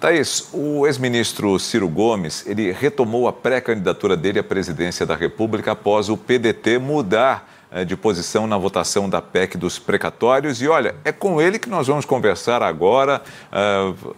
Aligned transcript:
Thaís, 0.00 0.48
o 0.52 0.86
ex-ministro 0.86 1.58
Ciro 1.58 1.88
Gomes, 1.88 2.46
ele 2.46 2.70
retomou 2.70 3.26
a 3.26 3.32
pré-candidatura 3.32 4.16
dele 4.16 4.38
à 4.38 4.44
presidência 4.44 5.04
da 5.04 5.16
República 5.16 5.72
após 5.72 6.08
o 6.08 6.16
PDT 6.16 6.78
mudar 6.78 7.66
eh, 7.72 7.84
de 7.84 7.96
posição 7.96 8.46
na 8.46 8.56
votação 8.56 9.10
da 9.10 9.20
PEC 9.20 9.58
dos 9.58 9.76
precatórios. 9.76 10.62
E 10.62 10.68
olha, 10.68 10.94
é 11.04 11.10
com 11.10 11.42
ele 11.42 11.58
que 11.58 11.68
nós 11.68 11.88
vamos 11.88 12.04
conversar 12.04 12.62
agora. 12.62 13.20
Uh, 13.52 14.14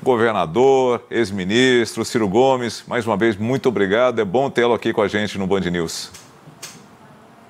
governador, 0.00 1.02
ex-ministro, 1.10 2.04
Ciro 2.04 2.28
Gomes, 2.28 2.84
mais 2.86 3.04
uma 3.04 3.16
vez, 3.16 3.36
muito 3.36 3.68
obrigado. 3.68 4.20
É 4.20 4.24
bom 4.24 4.48
tê-lo 4.48 4.72
aqui 4.72 4.92
com 4.92 5.02
a 5.02 5.08
gente 5.08 5.36
no 5.36 5.48
Band 5.48 5.62
News. 5.62 6.12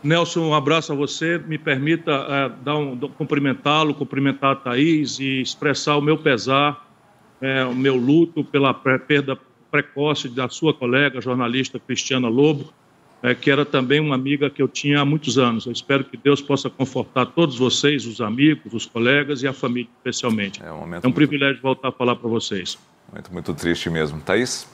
Nelson, 0.02 0.40
um 0.40 0.54
abraço 0.54 0.94
a 0.94 0.96
você. 0.96 1.36
Me 1.36 1.58
permita 1.58 2.12
uh, 2.12 2.64
dar 2.64 2.76
um, 2.76 2.96
cumprimentá-lo, 2.98 3.92
cumprimentar 3.92 4.52
a 4.52 4.56
Thaís 4.56 5.18
e 5.18 5.42
expressar 5.42 5.98
o 5.98 6.00
meu 6.00 6.16
pesar 6.16 6.87
é, 7.40 7.64
o 7.64 7.74
meu 7.74 7.96
luto 7.96 8.44
pela 8.44 8.72
perda 8.74 9.38
precoce 9.70 10.28
da 10.28 10.48
sua 10.48 10.72
colega, 10.72 11.20
jornalista 11.20 11.78
Cristiana 11.78 12.28
Lobo, 12.28 12.72
é, 13.22 13.34
que 13.34 13.50
era 13.50 13.64
também 13.64 14.00
uma 14.00 14.14
amiga 14.14 14.48
que 14.48 14.62
eu 14.62 14.68
tinha 14.68 15.00
há 15.00 15.04
muitos 15.04 15.38
anos. 15.38 15.66
Eu 15.66 15.72
espero 15.72 16.04
que 16.04 16.16
Deus 16.16 16.40
possa 16.40 16.70
confortar 16.70 17.26
todos 17.26 17.58
vocês, 17.58 18.06
os 18.06 18.20
amigos, 18.20 18.72
os 18.72 18.86
colegas 18.86 19.42
e 19.42 19.48
a 19.48 19.52
família, 19.52 19.90
especialmente. 19.98 20.62
É 20.62 20.72
um, 20.72 20.76
é 20.76 20.82
um 20.82 20.86
muito... 20.86 21.12
privilégio 21.12 21.60
voltar 21.60 21.88
a 21.88 21.92
falar 21.92 22.16
para 22.16 22.28
vocês. 22.28 22.78
Muito, 23.12 23.32
muito 23.32 23.54
triste 23.54 23.90
mesmo. 23.90 24.20
Thaís? 24.20 24.68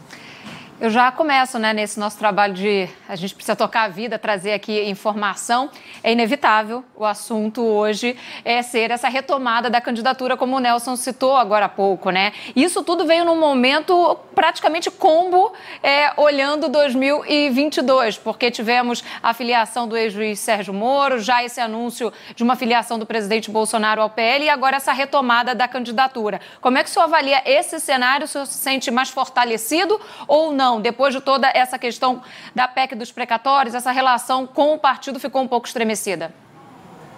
Eu 0.80 0.90
já 0.90 1.12
começo 1.12 1.56
né, 1.56 1.72
nesse 1.72 2.00
nosso 2.00 2.18
trabalho 2.18 2.52
de 2.52 2.88
a 3.08 3.14
gente 3.14 3.32
precisa 3.32 3.54
tocar 3.54 3.84
a 3.84 3.88
vida, 3.88 4.18
trazer 4.18 4.52
aqui 4.52 4.82
informação. 4.90 5.70
É 6.02 6.10
inevitável 6.10 6.84
o 6.96 7.04
assunto 7.04 7.62
hoje 7.62 8.16
é 8.44 8.60
ser 8.60 8.90
essa 8.90 9.08
retomada 9.08 9.70
da 9.70 9.80
candidatura, 9.80 10.36
como 10.36 10.56
o 10.56 10.58
Nelson 10.58 10.96
citou 10.96 11.36
agora 11.36 11.66
há 11.66 11.68
pouco, 11.68 12.10
né? 12.10 12.32
Isso 12.56 12.82
tudo 12.82 13.06
veio 13.06 13.24
num 13.24 13.38
momento 13.38 14.18
praticamente 14.34 14.90
combo, 14.90 15.52
é, 15.80 16.12
olhando 16.16 16.68
2022, 16.68 18.18
porque 18.18 18.50
tivemos 18.50 19.04
a 19.22 19.32
filiação 19.32 19.86
do 19.86 19.96
ex-juiz 19.96 20.40
Sérgio 20.40 20.74
Moro, 20.74 21.20
já 21.20 21.44
esse 21.44 21.60
anúncio 21.60 22.12
de 22.34 22.42
uma 22.42 22.56
filiação 22.56 22.98
do 22.98 23.06
presidente 23.06 23.48
Bolsonaro 23.48 24.02
ao 24.02 24.10
PL 24.10 24.46
e 24.46 24.48
agora 24.48 24.78
essa 24.78 24.92
retomada 24.92 25.54
da 25.54 25.68
candidatura. 25.68 26.40
Como 26.60 26.76
é 26.78 26.82
que 26.82 26.90
o 26.90 26.92
senhor 26.92 27.04
avalia 27.04 27.42
esse 27.46 27.78
cenário? 27.78 28.24
O 28.24 28.28
senhor 28.28 28.46
se 28.46 28.58
sente 28.58 28.90
mais 28.90 29.08
fortalecido 29.08 30.00
ou 30.26 30.52
não? 30.52 30.63
Não, 30.64 30.80
depois 30.80 31.14
de 31.14 31.20
toda 31.20 31.46
essa 31.54 31.78
questão 31.78 32.22
da 32.54 32.66
PEC 32.66 32.94
dos 32.94 33.12
precatórios, 33.12 33.74
essa 33.74 33.92
relação 33.92 34.46
com 34.46 34.74
o 34.74 34.78
partido 34.78 35.20
ficou 35.20 35.42
um 35.42 35.48
pouco 35.48 35.66
estremecida? 35.66 36.34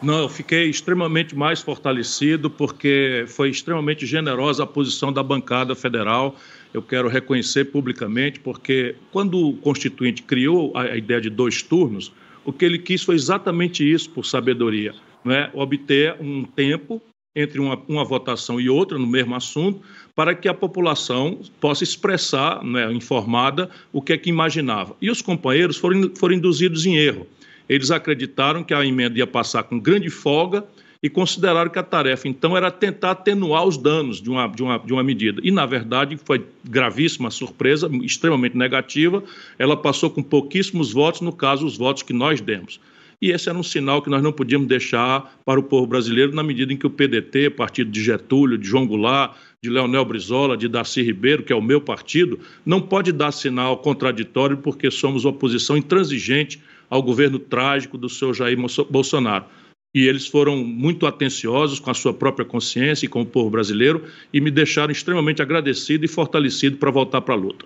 Não, 0.03 0.19
eu 0.19 0.29
fiquei 0.29 0.69
extremamente 0.69 1.35
mais 1.35 1.61
fortalecido 1.63 2.51
porque 2.51 3.25
foi 3.29 3.49
extremamente 3.49 4.05
generosa 4.05 4.65
a 4.65 4.67
posição 4.67 5.13
da 5.13 5.23
bancada 5.23 5.77
federal. 5.77 6.35
Eu 6.75 6.83
quero 6.83 7.09
reconhecer 7.09 7.67
publicamente, 7.67 8.41
porque 8.41 8.97
quando 9.13 9.39
o 9.39 9.57
Constituinte 9.59 10.23
criou 10.23 10.77
a 10.77 10.97
ideia 10.97 11.21
de 11.21 11.31
dois 11.31 11.63
turnos, 11.63 12.13
o 12.45 12.53
que 12.53 12.65
ele 12.65 12.79
quis 12.79 13.03
foi 13.03 13.15
exatamente 13.15 13.81
isso, 13.91 14.11
por 14.11 14.27
sabedoria, 14.27 14.93
não 15.25 15.33
é? 15.33 15.51
obter 15.55 16.17
um 16.21 16.45
tempo 16.45 17.01
entre 17.37 17.61
uma, 17.61 17.79
uma 17.87 18.03
votação 18.03 18.59
e 18.59 18.71
outra 18.71 18.99
no 18.99 19.07
mesmo 19.07 19.35
assunto, 19.35 19.83
para 20.15 20.35
que 20.35 20.49
a 20.49 20.55
população 20.55 21.39
possa 21.61 21.85
expressar, 21.85 22.65
né, 22.65 22.91
informada, 22.91 23.69
o 23.93 24.01
que 24.01 24.15
é 24.15 24.17
que 24.17 24.31
imaginava. 24.31 24.97
E 25.03 25.11
os 25.11 25.21
companheiros 25.21 25.77
foram, 25.77 26.11
foram 26.17 26.35
induzidos 26.35 26.87
em 26.87 26.97
erro. 26.97 27.27
Eles 27.69 27.91
acreditaram 27.91 28.65
que 28.65 28.73
a 28.73 28.85
emenda 28.85 29.19
ia 29.19 29.27
passar 29.27 29.65
com 29.65 29.79
grande 29.79 30.09
folga 30.09 30.65
e 31.03 31.11
consideraram 31.11 31.71
que 31.71 31.79
a 31.79 31.83
tarefa, 31.83 32.27
então, 32.27 32.57
era 32.57 32.71
tentar 32.71 33.11
atenuar 33.11 33.65
os 33.65 33.77
danos 33.77 34.21
de 34.21 34.31
uma, 34.31 34.47
de 34.47 34.63
uma, 34.63 34.79
de 34.79 34.93
uma 34.93 35.03
medida. 35.03 35.41
E, 35.45 35.51
na 35.51 35.67
verdade, 35.67 36.19
foi 36.25 36.45
gravíssima 36.65 37.31
surpresa, 37.31 37.91
extremamente 38.03 38.57
negativa. 38.57 39.23
Ela 39.59 39.77
passou 39.77 40.09
com 40.09 40.23
pouquíssimos 40.23 40.93
votos, 40.93 41.21
no 41.21 41.33
caso, 41.33 41.67
os 41.67 41.77
votos 41.77 42.03
que 42.03 42.15
nós 42.15 42.41
demos. 42.41 42.81
E 43.21 43.31
esse 43.31 43.49
era 43.49 43.57
um 43.57 43.63
sinal 43.63 44.03
que 44.03 44.11
nós 44.11 44.23
não 44.23 44.33
podíamos 44.33 44.69
deixar 44.69 45.39
para 45.45 45.59
o 45.59 45.63
povo 45.63 45.87
brasileiro, 45.87 46.35
na 46.35 46.43
medida 46.43 46.73
em 46.73 46.77
que 46.77 46.87
o 46.87 46.91
PDT, 46.91 47.51
partido 47.51 47.91
de 47.91 48.03
Getúlio, 48.03 48.59
de 48.59 48.69
João 48.69 48.87
Goulart, 48.87 49.37
de 49.63 49.71
Leonel 49.71 50.05
Brizola, 50.05 50.57
de 50.57 50.69
Darcy 50.69 51.03
Ribeiro, 51.03 51.43
que 51.43 51.53
é 51.53 51.57
o 51.57 51.63
meu 51.63 51.81
partido, 51.81 52.39
não 52.65 52.81
pode 52.81 53.13
dar 53.13 53.33
sinal 53.33 53.79
contraditório 53.79 54.59
porque 54.59 54.91
somos 54.91 55.25
oposição 55.25 55.77
intransigente 55.77 56.61
ao 56.91 57.03
governo 57.03 57.39
trágico 57.39 57.97
do 57.99 58.09
senhor 58.09 58.35
Jair 58.35 58.59
Bolsonaro. 58.91 59.47
E 59.95 60.07
eles 60.07 60.27
foram 60.27 60.59
muito 60.59 61.07
atenciosos 61.07 61.81
com 61.81 61.91
a 61.91 61.95
sua 61.95 62.13
própria 62.13 62.45
consciência 62.45 63.07
e 63.07 63.09
com 63.09 63.23
o 63.23 63.27
povo 63.27 63.49
brasileiro 63.49 64.05
e 64.31 64.43
me 64.43 64.51
deixaram 64.51 64.93
extremamente 64.93 65.41
agradecido 65.41 66.05
e 66.05 66.09
fortalecido 66.09 66.77
para 66.77 66.91
voltar 66.91 67.23
para 67.23 67.35
a 67.35 67.39
luta. 67.39 67.65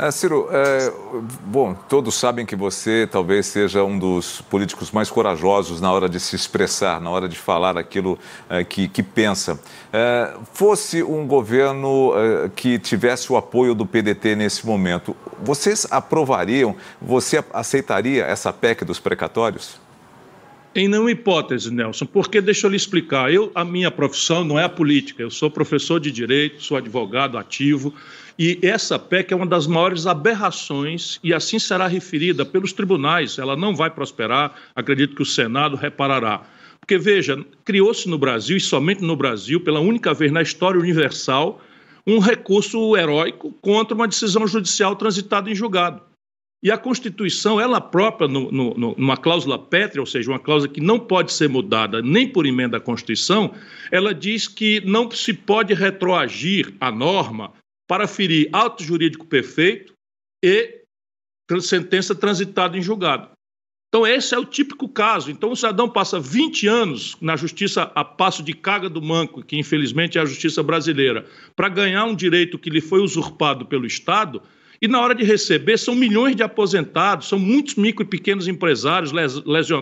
É, 0.00 0.12
Ciro, 0.12 0.48
é, 0.52 0.92
bom, 1.46 1.74
todos 1.88 2.14
sabem 2.14 2.46
que 2.46 2.54
você 2.54 3.04
talvez 3.10 3.46
seja 3.46 3.82
um 3.82 3.98
dos 3.98 4.40
políticos 4.42 4.92
mais 4.92 5.10
corajosos 5.10 5.80
na 5.80 5.90
hora 5.90 6.08
de 6.08 6.20
se 6.20 6.36
expressar, 6.36 7.00
na 7.00 7.10
hora 7.10 7.28
de 7.28 7.36
falar 7.36 7.76
aquilo 7.76 8.16
é, 8.48 8.62
que, 8.62 8.86
que, 8.86 9.02
pensa. 9.02 9.60
É, 9.92 10.34
fosse 10.52 11.02
um 11.02 11.26
governo 11.26 12.12
é, 12.16 12.48
que 12.48 12.78
tivesse 12.78 13.32
o 13.32 13.36
apoio 13.36 13.74
do 13.74 13.84
PDT 13.84 14.36
nesse 14.36 14.64
momento, 14.64 15.16
vocês 15.42 15.84
aprovariam, 15.90 16.76
você 17.02 17.42
aceitaria 17.52 18.24
essa 18.24 18.52
PEC 18.52 18.84
dos 18.84 19.00
precatórios? 19.00 19.80
Em 20.76 20.86
nenhuma 20.86 21.10
hipótese, 21.10 21.72
Nelson, 21.72 22.06
porque 22.06 22.40
deixa 22.40 22.68
eu 22.68 22.70
lhe 22.70 22.76
explicar. 22.76 23.32
Eu, 23.32 23.50
a 23.52 23.64
minha 23.64 23.90
profissão 23.90 24.44
não 24.44 24.60
é 24.60 24.62
a 24.62 24.68
política. 24.68 25.20
Eu 25.22 25.30
sou 25.30 25.50
professor 25.50 25.98
de 25.98 26.12
direito, 26.12 26.62
sou 26.62 26.76
advogado 26.76 27.36
ativo. 27.36 27.92
E 28.38 28.56
essa 28.62 29.00
PEC 29.00 29.32
é 29.32 29.36
uma 29.36 29.46
das 29.46 29.66
maiores 29.66 30.06
aberrações, 30.06 31.18
e 31.24 31.34
assim 31.34 31.58
será 31.58 31.88
referida 31.88 32.46
pelos 32.46 32.72
tribunais. 32.72 33.36
Ela 33.36 33.56
não 33.56 33.74
vai 33.74 33.90
prosperar, 33.90 34.54
acredito 34.76 35.16
que 35.16 35.22
o 35.22 35.26
Senado 35.26 35.76
reparará. 35.76 36.46
Porque, 36.78 36.96
veja, 36.96 37.44
criou-se 37.64 38.08
no 38.08 38.16
Brasil, 38.16 38.56
e 38.56 38.60
somente 38.60 39.02
no 39.02 39.16
Brasil, 39.16 39.60
pela 39.60 39.80
única 39.80 40.14
vez 40.14 40.30
na 40.30 40.40
história 40.40 40.80
universal, 40.80 41.60
um 42.06 42.20
recurso 42.20 42.96
heróico 42.96 43.52
contra 43.60 43.94
uma 43.94 44.06
decisão 44.06 44.46
judicial 44.46 44.94
transitada 44.94 45.50
em 45.50 45.54
julgado. 45.54 46.00
E 46.62 46.70
a 46.70 46.78
Constituição, 46.78 47.60
ela 47.60 47.80
própria, 47.80 48.28
no, 48.28 48.50
no, 48.52 48.94
numa 48.96 49.16
cláusula 49.16 49.58
pétrea, 49.58 50.00
ou 50.00 50.06
seja, 50.06 50.30
uma 50.30 50.38
cláusula 50.38 50.72
que 50.72 50.80
não 50.80 50.98
pode 50.98 51.32
ser 51.32 51.48
mudada 51.48 52.00
nem 52.02 52.28
por 52.28 52.46
emenda 52.46 52.76
à 52.76 52.80
Constituição, 52.80 53.52
ela 53.90 54.14
diz 54.14 54.46
que 54.46 54.80
não 54.84 55.10
se 55.10 55.32
pode 55.32 55.74
retroagir 55.74 56.72
a 56.80 56.90
norma 56.90 57.52
para 57.88 58.06
ferir 58.06 58.50
ato 58.52 58.84
jurídico 58.84 59.26
perfeito 59.26 59.94
e 60.44 60.82
sentença 61.60 62.14
transitada 62.14 62.76
em 62.76 62.82
julgado. 62.82 63.30
Então, 63.88 64.06
esse 64.06 64.34
é 64.34 64.38
o 64.38 64.44
típico 64.44 64.86
caso. 64.86 65.30
Então, 65.30 65.50
o 65.50 65.56
cidadão 65.56 65.88
passa 65.88 66.20
20 66.20 66.66
anos 66.66 67.16
na 67.22 67.36
justiça 67.36 67.90
a 67.94 68.04
passo 68.04 68.42
de 68.42 68.52
caga 68.52 68.86
do 68.86 69.00
manco, 69.00 69.42
que 69.42 69.56
infelizmente 69.56 70.18
é 70.18 70.20
a 70.20 70.26
justiça 70.26 70.62
brasileira, 70.62 71.26
para 71.56 71.70
ganhar 71.70 72.04
um 72.04 72.14
direito 72.14 72.58
que 72.58 72.68
lhe 72.68 72.82
foi 72.82 73.00
usurpado 73.00 73.64
pelo 73.64 73.86
Estado 73.86 74.42
e 74.80 74.86
na 74.86 75.00
hora 75.00 75.14
de 75.14 75.24
receber, 75.24 75.76
são 75.76 75.94
milhões 75.94 76.36
de 76.36 76.42
aposentados, 76.42 77.28
são 77.28 77.38
muitos 77.38 77.74
micro 77.74 78.04
e 78.04 78.08
pequenos 78.08 78.46
empresários 78.46 79.12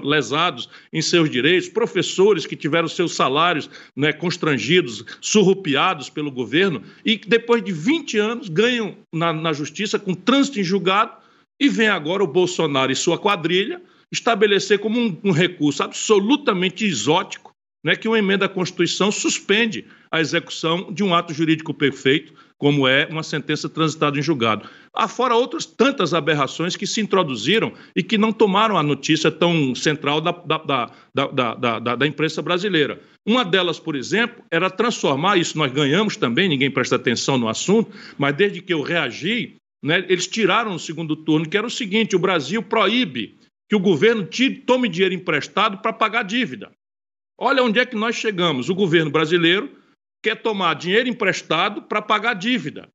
lesados 0.02 0.68
em 0.92 1.02
seus 1.02 1.28
direitos, 1.28 1.68
professores 1.68 2.46
que 2.46 2.56
tiveram 2.56 2.88
seus 2.88 3.14
salários 3.14 3.68
né, 3.94 4.12
constrangidos, 4.12 5.04
surrupiados 5.20 6.08
pelo 6.08 6.30
governo, 6.30 6.82
e 7.04 7.18
que 7.18 7.28
depois 7.28 7.62
de 7.62 7.72
20 7.72 8.18
anos 8.18 8.48
ganham 8.48 8.96
na, 9.12 9.32
na 9.32 9.52
justiça 9.52 9.98
com 9.98 10.14
trânsito 10.14 10.60
em 10.60 10.64
julgado, 10.64 11.12
e 11.60 11.68
vem 11.68 11.88
agora 11.88 12.22
o 12.24 12.26
Bolsonaro 12.26 12.92
e 12.92 12.96
sua 12.96 13.18
quadrilha 13.18 13.80
estabelecer 14.12 14.78
como 14.78 14.98
um, 14.98 15.18
um 15.24 15.30
recurso 15.30 15.82
absolutamente 15.82 16.84
exótico 16.84 17.54
né, 17.86 17.94
que 17.94 18.08
uma 18.08 18.18
emenda 18.18 18.46
à 18.46 18.48
Constituição 18.48 19.12
suspende 19.12 19.86
a 20.10 20.20
execução 20.20 20.92
de 20.92 21.04
um 21.04 21.14
ato 21.14 21.32
jurídico 21.32 21.72
perfeito 21.72 22.34
como 22.58 22.88
é 22.88 23.06
uma 23.06 23.22
sentença 23.22 23.68
transitada 23.68 24.18
em 24.18 24.22
julgado. 24.22 24.68
Há 24.94 25.06
fora 25.06 25.34
outras 25.34 25.66
tantas 25.66 26.14
aberrações 26.14 26.74
que 26.74 26.86
se 26.86 27.00
introduziram 27.00 27.72
e 27.94 28.02
que 28.02 28.16
não 28.16 28.32
tomaram 28.32 28.78
a 28.78 28.82
notícia 28.82 29.30
tão 29.30 29.74
central 29.74 30.20
da, 30.20 30.32
da, 30.32 30.90
da, 31.14 31.54
da, 31.54 31.96
da 31.96 32.06
imprensa 32.06 32.40
brasileira. 32.40 33.00
Uma 33.26 33.44
delas, 33.44 33.78
por 33.78 33.94
exemplo, 33.94 34.42
era 34.50 34.70
transformar, 34.70 35.36
isso 35.36 35.58
nós 35.58 35.72
ganhamos 35.72 36.16
também, 36.16 36.48
ninguém 36.48 36.70
presta 36.70 36.96
atenção 36.96 37.36
no 37.36 37.48
assunto, 37.48 37.90
mas 38.16 38.34
desde 38.34 38.62
que 38.62 38.72
eu 38.72 38.80
reagi, 38.80 39.56
né, 39.84 40.04
eles 40.08 40.26
tiraram 40.26 40.74
o 40.74 40.78
segundo 40.78 41.14
turno, 41.14 41.48
que 41.48 41.58
era 41.58 41.66
o 41.66 41.70
seguinte: 41.70 42.16
o 42.16 42.20
Brasil 42.20 42.62
proíbe 42.62 43.36
que 43.68 43.76
o 43.76 43.80
governo 43.80 44.24
tire, 44.24 44.56
tome 44.56 44.88
dinheiro 44.88 45.14
emprestado 45.14 45.78
para 45.78 45.92
pagar 45.92 46.22
dívida. 46.22 46.70
Olha 47.38 47.62
onde 47.62 47.78
é 47.78 47.84
que 47.84 47.96
nós 47.96 48.16
chegamos. 48.16 48.70
O 48.70 48.74
governo 48.74 49.10
brasileiro 49.10 49.70
quer 50.22 50.36
tomar 50.36 50.74
dinheiro 50.74 51.08
emprestado 51.08 51.82
para 51.82 52.02
pagar 52.02 52.34
dívida. 52.34 52.88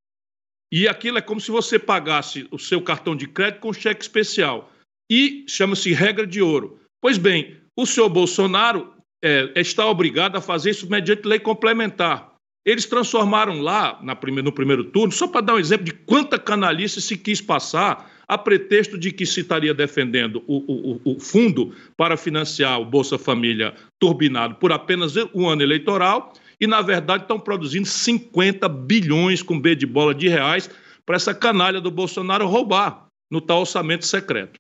E 0.72 0.88
aquilo 0.88 1.18
é 1.18 1.22
como 1.22 1.42
se 1.42 1.52
você 1.52 1.78
pagasse 1.78 2.48
o 2.50 2.58
seu 2.58 2.82
cartão 2.82 3.16
de 3.16 3.28
crédito 3.28 3.60
com 3.60 3.74
cheque 3.74 4.02
especial. 4.02 4.72
E 5.12 5.44
chama-se 5.48 5.92
regra 5.92 6.26
de 6.26 6.42
ouro. 6.42 6.80
Pois 7.02 7.18
bem, 7.18 7.58
o 7.78 7.86
senhor 7.86 8.10
Bolsonaro 8.10 8.94
é, 9.24 9.52
está 9.56 9.86
obrigado 9.86 10.38
a 10.38 10.42
fazer 10.42 10.70
isso 10.70 10.90
mediante 10.90 11.28
lei 11.28 11.40
complementar. 11.40 12.32
Eles 12.66 12.86
transformaram 12.86 13.60
lá, 13.60 14.00
no 14.04 14.52
primeiro 14.52 14.84
turno, 14.86 15.12
só 15.12 15.28
para 15.28 15.42
dar 15.42 15.56
um 15.56 15.60
exemplo 15.60 15.84
de 15.84 15.94
quanta 15.94 16.38
canalice 16.38 17.02
se 17.02 17.18
quis 17.18 17.42
passar, 17.42 18.10
a 18.28 18.38
pretexto 18.38 18.98
de 18.98 19.12
que 19.12 19.26
se 19.26 19.42
estaria 19.42 19.74
defendendo 19.74 20.44
o, 20.48 21.02
o, 21.04 21.16
o 21.16 21.20
fundo 21.20 21.76
para 21.98 22.16
financiar 22.16 22.80
o 22.80 22.86
Bolsa 22.86 23.18
Família 23.18 23.74
turbinado 24.00 24.56
por 24.56 24.72
apenas 24.72 25.16
um 25.34 25.50
ano 25.50 25.64
eleitoral, 25.64 26.32
e, 26.62 26.68
na 26.68 26.82
verdade, 26.84 27.24
estão 27.24 27.40
produzindo 27.40 27.88
50 27.88 28.70
bilhões 28.70 29.42
com 29.42 29.60
B 29.60 29.76
de 29.76 29.88
bola 29.88 30.14
de 30.14 30.28
reais 30.28 30.70
para 31.04 31.16
essa 31.16 31.34
canalha 31.34 31.82
do 31.82 31.90
Bolsonaro 31.90 32.48
roubar 32.48 33.08
no 33.32 33.42
tal 33.42 33.62
orçamento 33.62 34.06
secreto. 34.06 34.60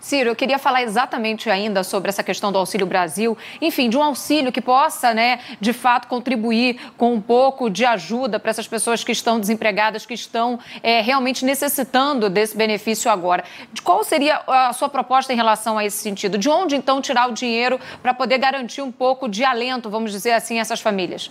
Ciro, 0.00 0.30
eu 0.30 0.36
queria 0.36 0.58
falar 0.58 0.82
exatamente 0.82 1.50
ainda 1.50 1.84
sobre 1.84 2.08
essa 2.08 2.22
questão 2.22 2.50
do 2.50 2.56
Auxílio 2.56 2.86
Brasil, 2.86 3.36
enfim, 3.60 3.90
de 3.90 3.98
um 3.98 4.02
auxílio 4.02 4.50
que 4.50 4.60
possa, 4.62 5.12
né, 5.12 5.40
de 5.60 5.74
fato, 5.74 6.08
contribuir 6.08 6.80
com 6.96 7.12
um 7.12 7.20
pouco 7.20 7.68
de 7.68 7.84
ajuda 7.84 8.40
para 8.40 8.50
essas 8.50 8.66
pessoas 8.66 9.04
que 9.04 9.12
estão 9.12 9.38
desempregadas, 9.38 10.06
que 10.06 10.14
estão 10.14 10.58
é, 10.82 11.02
realmente 11.02 11.44
necessitando 11.44 12.30
desse 12.30 12.56
benefício 12.56 13.10
agora. 13.10 13.44
De 13.72 13.82
qual 13.82 14.02
seria 14.02 14.40
a 14.46 14.72
sua 14.72 14.88
proposta 14.88 15.32
em 15.34 15.36
relação 15.36 15.76
a 15.76 15.84
esse 15.84 15.98
sentido? 15.98 16.38
De 16.38 16.48
onde, 16.48 16.74
então, 16.74 17.02
tirar 17.02 17.28
o 17.28 17.32
dinheiro 17.32 17.78
para 18.02 18.14
poder 18.14 18.38
garantir 18.38 18.80
um 18.80 18.90
pouco 18.90 19.28
de 19.28 19.44
alento, 19.44 19.90
vamos 19.90 20.12
dizer 20.12 20.32
assim, 20.32 20.58
a 20.58 20.62
essas 20.62 20.80
famílias? 20.80 21.30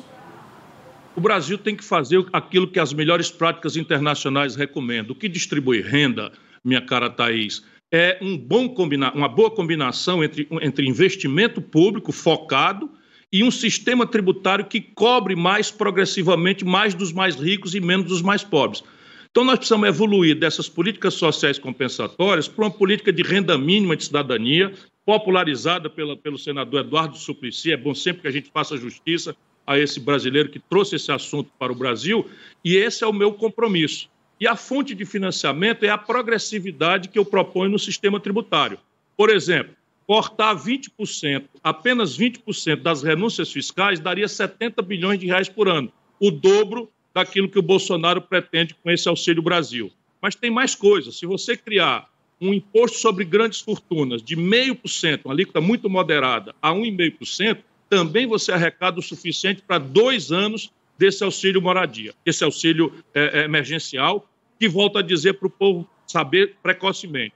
O 1.15 1.21
Brasil 1.21 1.57
tem 1.57 1.75
que 1.75 1.83
fazer 1.83 2.23
aquilo 2.31 2.67
que 2.67 2.79
as 2.79 2.93
melhores 2.93 3.31
práticas 3.31 3.75
internacionais 3.75 4.55
recomendam. 4.55 5.13
O 5.13 5.15
que 5.15 5.27
distribui 5.27 5.81
renda, 5.81 6.31
minha 6.63 6.81
cara 6.81 7.09
Thaís, 7.09 7.63
é 7.91 8.17
um 8.21 8.37
bom 8.37 8.69
combina 8.69 9.11
uma 9.13 9.27
boa 9.27 9.49
combinação 9.49 10.23
entre, 10.23 10.47
entre 10.61 10.87
investimento 10.87 11.61
público 11.61 12.11
focado 12.11 12.89
e 13.31 13.43
um 13.43 13.51
sistema 13.51 14.05
tributário 14.05 14.65
que 14.65 14.81
cobre 14.81 15.35
mais 15.35 15.71
progressivamente 15.71 16.65
mais 16.65 16.93
dos 16.93 17.11
mais 17.11 17.35
ricos 17.35 17.75
e 17.75 17.79
menos 17.79 18.07
dos 18.07 18.21
mais 18.21 18.43
pobres. 18.43 18.83
Então, 19.31 19.43
nós 19.43 19.57
precisamos 19.57 19.87
evoluir 19.87 20.35
dessas 20.35 20.67
políticas 20.67 21.13
sociais 21.13 21.59
compensatórias 21.59 22.47
para 22.47 22.65
uma 22.65 22.71
política 22.71 23.13
de 23.13 23.21
renda 23.21 23.57
mínima 23.57 23.95
de 23.95 24.05
cidadania, 24.05 24.73
popularizada 25.05 25.87
pela, 25.87 26.17
pelo 26.17 26.37
senador 26.37 26.81
Eduardo 26.81 27.15
Suplicy. 27.15 27.71
É 27.71 27.77
bom 27.77 27.93
sempre 27.93 28.23
que 28.23 28.27
a 28.27 28.31
gente 28.31 28.49
faça 28.51 28.75
justiça 28.75 29.35
a 29.67 29.77
esse 29.77 29.99
brasileiro 29.99 30.49
que 30.49 30.59
trouxe 30.59 30.95
esse 30.95 31.11
assunto 31.11 31.51
para 31.59 31.71
o 31.71 31.75
Brasil, 31.75 32.27
e 32.65 32.75
esse 32.75 33.03
é 33.03 33.07
o 33.07 33.13
meu 33.13 33.33
compromisso. 33.33 34.09
E 34.39 34.47
a 34.47 34.55
fonte 34.55 34.95
de 34.95 35.05
financiamento 35.05 35.83
é 35.83 35.89
a 35.89 35.97
progressividade 35.97 37.09
que 37.09 37.19
eu 37.19 37.25
proponho 37.25 37.71
no 37.71 37.79
sistema 37.79 38.19
tributário. 38.19 38.79
Por 39.17 39.29
exemplo, 39.29 39.75
cortar 40.07 40.55
20%, 40.55 41.43
apenas 41.63 42.17
20% 42.17 42.77
das 42.77 43.03
renúncias 43.03 43.51
fiscais 43.51 43.99
daria 43.99 44.27
70 44.27 44.81
bilhões 44.81 45.19
de 45.19 45.27
reais 45.27 45.49
por 45.49 45.67
ano, 45.67 45.91
o 46.19 46.31
dobro 46.31 46.89
daquilo 47.13 47.49
que 47.49 47.59
o 47.59 47.61
Bolsonaro 47.61 48.21
pretende 48.21 48.73
com 48.73 48.89
esse 48.89 49.09
Auxílio 49.09 49.41
Brasil. 49.41 49.91
Mas 50.21 50.35
tem 50.35 50.49
mais 50.49 50.73
coisas. 50.73 51.17
Se 51.17 51.25
você 51.25 51.57
criar 51.57 52.09
um 52.39 52.53
imposto 52.53 52.97
sobre 52.97 53.25
grandes 53.25 53.59
fortunas 53.59 54.23
de 54.23 54.35
0,5%, 54.35 55.25
uma 55.25 55.33
alíquota 55.33 55.59
muito 55.59 55.89
moderada, 55.89 56.55
a 56.61 56.71
1,5%, 56.71 57.57
também 57.89 58.25
você 58.25 58.51
arrecada 58.51 58.99
o 58.99 59.03
suficiente 59.03 59.61
para 59.61 59.77
dois 59.77 60.31
anos 60.31 60.71
desse 60.99 61.23
auxílio 61.23 61.61
moradia, 61.61 62.13
esse 62.25 62.43
auxílio 62.43 62.93
é, 63.13 63.45
emergencial, 63.45 64.29
que 64.59 64.67
volta 64.67 64.99
a 64.99 65.01
dizer 65.01 65.35
para 65.35 65.47
o 65.47 65.49
povo 65.49 65.89
saber 66.05 66.57
precocemente. 66.61 67.33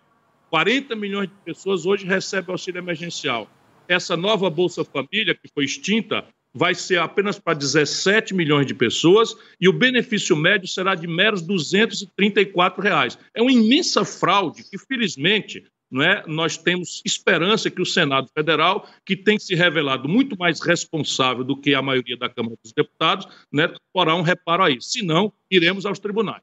40 0.50 0.94
milhões 0.98 1.30
de 1.30 1.36
pessoas 1.46 1.86
hoje 1.86 2.06
recebem 2.06 2.52
auxílio 2.52 2.80
emergencial. 2.80 3.50
Essa 3.88 4.18
nova 4.18 4.50
Bolsa 4.50 4.84
Família, 4.84 5.34
que 5.34 5.50
foi 5.54 5.64
extinta, 5.64 6.26
vai 6.54 6.76
ser 6.76 7.00
apenas 7.00 7.40
para 7.40 7.54
17 7.54 8.34
milhões 8.36 8.68
de 8.68 8.76
pessoas 8.76 9.34
e 9.60 9.70
o 9.70 9.74
benefício 9.74 10.36
médio 10.36 10.68
será 10.68 10.94
de 10.94 11.08
meros 11.08 11.42
234 11.42 12.84
reais. 12.84 13.18
É 13.34 13.42
uma 13.42 13.52
imensa 13.52 14.04
fraude 14.04 14.64
que, 14.70 14.78
felizmente, 14.78 15.64
é? 16.02 16.24
nós 16.26 16.58
temos 16.58 17.02
esperança 17.06 17.70
que 17.70 17.82
o 17.82 17.86
Senado 17.86 18.30
Federal, 18.34 18.88
que 19.06 19.16
tem 19.16 19.38
se 19.38 19.54
revelado 19.54 20.08
muito 20.08 20.38
mais 20.38 20.62
responsável 20.62 21.44
do 21.44 21.56
que 21.56 21.76
a 21.76 21.82
maioria 21.82 22.18
da 22.18 22.30
Câmara 22.30 22.56
dos 22.64 22.74
Deputados, 22.74 23.28
né, 23.52 23.72
um 24.16 24.22
reparo 24.22 24.64
a 24.64 24.70
isso. 24.72 24.90
Se 24.90 25.06
não, 25.06 25.32
iremos 25.52 25.86
aos 25.86 26.00
tribunais. 26.00 26.42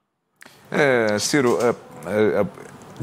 É, 0.71 1.19
Ciro, 1.19 1.59
é, 1.61 1.71
é, 2.41 2.47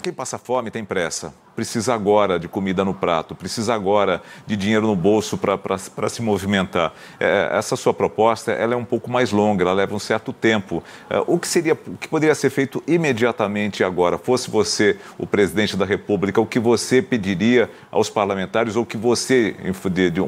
quem 0.01 0.13
passa 0.13 0.37
fome 0.37 0.69
tem 0.69 0.85
pressa. 0.85 1.33
Precisa 1.55 1.93
agora 1.93 2.39
de 2.39 2.47
comida 2.47 2.85
no 2.85 2.93
prato, 2.93 3.33
precisa 3.33 3.73
agora 3.73 4.21
de 4.45 4.55
dinheiro 4.55 4.85
no 4.85 4.95
bolso 4.95 5.37
para 5.37 6.09
se 6.09 6.21
movimentar. 6.21 6.93
É, 7.19 7.49
essa 7.51 7.75
sua 7.75 7.93
proposta 7.93 8.51
ela 8.51 8.75
é 8.75 8.77
um 8.77 8.85
pouco 8.85 9.09
mais 9.09 9.31
longa, 9.31 9.63
ela 9.63 9.73
leva 9.73 9.95
um 9.95 9.99
certo 9.99 10.31
tempo. 10.31 10.83
É, 11.09 11.23
o 11.25 11.39
que 11.39 11.47
seria, 11.47 11.73
o 11.73 11.97
que 11.97 12.07
poderia 12.07 12.35
ser 12.35 12.51
feito 12.51 12.83
imediatamente 12.87 13.83
agora? 13.83 14.17
Fosse 14.19 14.51
você 14.51 14.99
o 15.17 15.25
presidente 15.25 15.75
da 15.75 15.85
República, 15.85 16.39
o 16.39 16.45
que 16.45 16.59
você 16.59 17.01
pediria 17.01 17.69
aos 17.89 18.09
parlamentares 18.09 18.75
ou 18.75 18.83
o 18.83 18.85
que 18.85 18.97
você, 18.97 19.55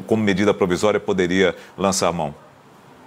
como 0.06 0.22
medida 0.22 0.52
provisória, 0.52 0.98
poderia 0.98 1.54
lançar 1.78 2.08
a 2.08 2.12
mão? 2.12 2.34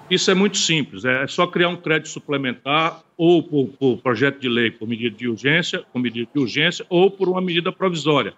Isso 0.10 0.30
é 0.30 0.34
muito 0.34 0.58
simples, 0.58 1.06
é 1.06 1.26
só 1.28 1.48
criar 1.48 1.70
um 1.70 1.78
crédito 1.78 2.10
suplementar 2.10 3.02
ou 3.18 3.42
por, 3.42 3.68
por, 3.80 3.98
projeto 4.02 4.40
de 4.40 4.50
lei 4.50 4.70
por 4.70 4.88
medida 4.88 5.16
de 5.16 5.28
urgência, 5.28 5.84
por 5.94 6.00
medida 6.00 6.30
de 6.32 6.40
urgência 6.40 6.86
ou 6.90 7.10
por 7.10 7.30
uma 7.30 7.42
medida 7.42 7.72
provisória. 7.72 8.34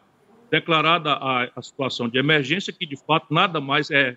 Declarada 0.49 1.13
a, 1.13 1.49
a 1.55 1.61
situação 1.61 2.07
de 2.07 2.19
emergência, 2.19 2.71
que 2.71 2.85
de 2.85 2.95
fato 2.95 3.33
nada 3.33 3.59
mais 3.59 3.89
é 3.89 4.15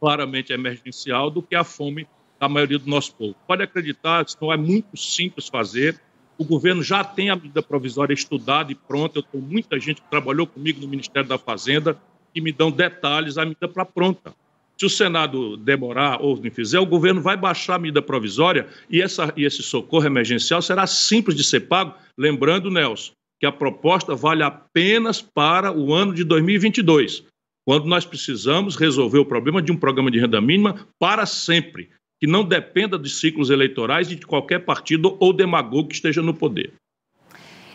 claramente 0.00 0.52
emergencial 0.52 1.30
do 1.30 1.42
que 1.42 1.54
a 1.54 1.62
fome 1.62 2.08
da 2.40 2.48
maioria 2.48 2.78
do 2.78 2.88
nosso 2.88 3.14
povo. 3.14 3.36
Pode 3.46 3.62
acreditar, 3.62 4.24
não 4.40 4.52
é 4.52 4.56
muito 4.56 4.96
simples 4.96 5.48
fazer. 5.48 6.00
O 6.38 6.44
governo 6.44 6.82
já 6.82 7.04
tem 7.04 7.30
a 7.30 7.36
medida 7.36 7.62
provisória 7.62 8.14
estudada 8.14 8.72
e 8.72 8.74
pronta. 8.74 9.18
Eu 9.18 9.22
tenho 9.22 9.44
muita 9.44 9.78
gente 9.78 10.00
que 10.00 10.10
trabalhou 10.10 10.46
comigo 10.46 10.80
no 10.80 10.88
Ministério 10.88 11.28
da 11.28 11.38
Fazenda 11.38 11.96
e 12.34 12.40
me 12.40 12.52
dão 12.52 12.70
detalhes, 12.70 13.38
a 13.38 13.44
medida 13.44 13.68
para 13.68 13.84
pronta. 13.84 14.34
Se 14.78 14.84
o 14.84 14.90
Senado 14.90 15.56
demorar 15.56 16.20
ou 16.20 16.40
não 16.40 16.50
fizer, 16.50 16.78
o 16.78 16.86
governo 16.86 17.22
vai 17.22 17.36
baixar 17.36 17.76
a 17.76 17.78
medida 17.78 18.02
provisória 18.02 18.66
e, 18.90 19.00
essa, 19.00 19.32
e 19.36 19.44
esse 19.44 19.62
socorro 19.62 20.04
emergencial 20.04 20.60
será 20.60 20.86
simples 20.86 21.36
de 21.36 21.42
ser 21.42 21.60
pago. 21.60 21.94
Lembrando, 22.16 22.70
Nelson, 22.70 23.12
que 23.40 23.46
a 23.46 23.52
proposta 23.52 24.14
vale 24.14 24.42
apenas 24.42 25.22
para 25.22 25.72
o 25.72 25.94
ano 25.94 26.12
de 26.12 26.24
2022, 26.24 27.24
quando 27.66 27.86
nós 27.86 28.04
precisamos 28.04 28.76
resolver 28.76 29.18
o 29.18 29.26
problema 29.26 29.62
de 29.62 29.72
um 29.72 29.76
programa 29.76 30.10
de 30.10 30.20
renda 30.20 30.40
mínima 30.40 30.86
para 30.98 31.24
sempre, 31.24 31.90
que 32.20 32.26
não 32.26 32.44
dependa 32.44 32.98
de 32.98 33.08
ciclos 33.08 33.50
eleitorais 33.50 34.10
e 34.10 34.16
de 34.16 34.26
qualquer 34.26 34.60
partido 34.64 35.16
ou 35.20 35.32
demagogo 35.32 35.88
que 35.88 35.94
esteja 35.94 36.22
no 36.22 36.34
poder. 36.34 36.72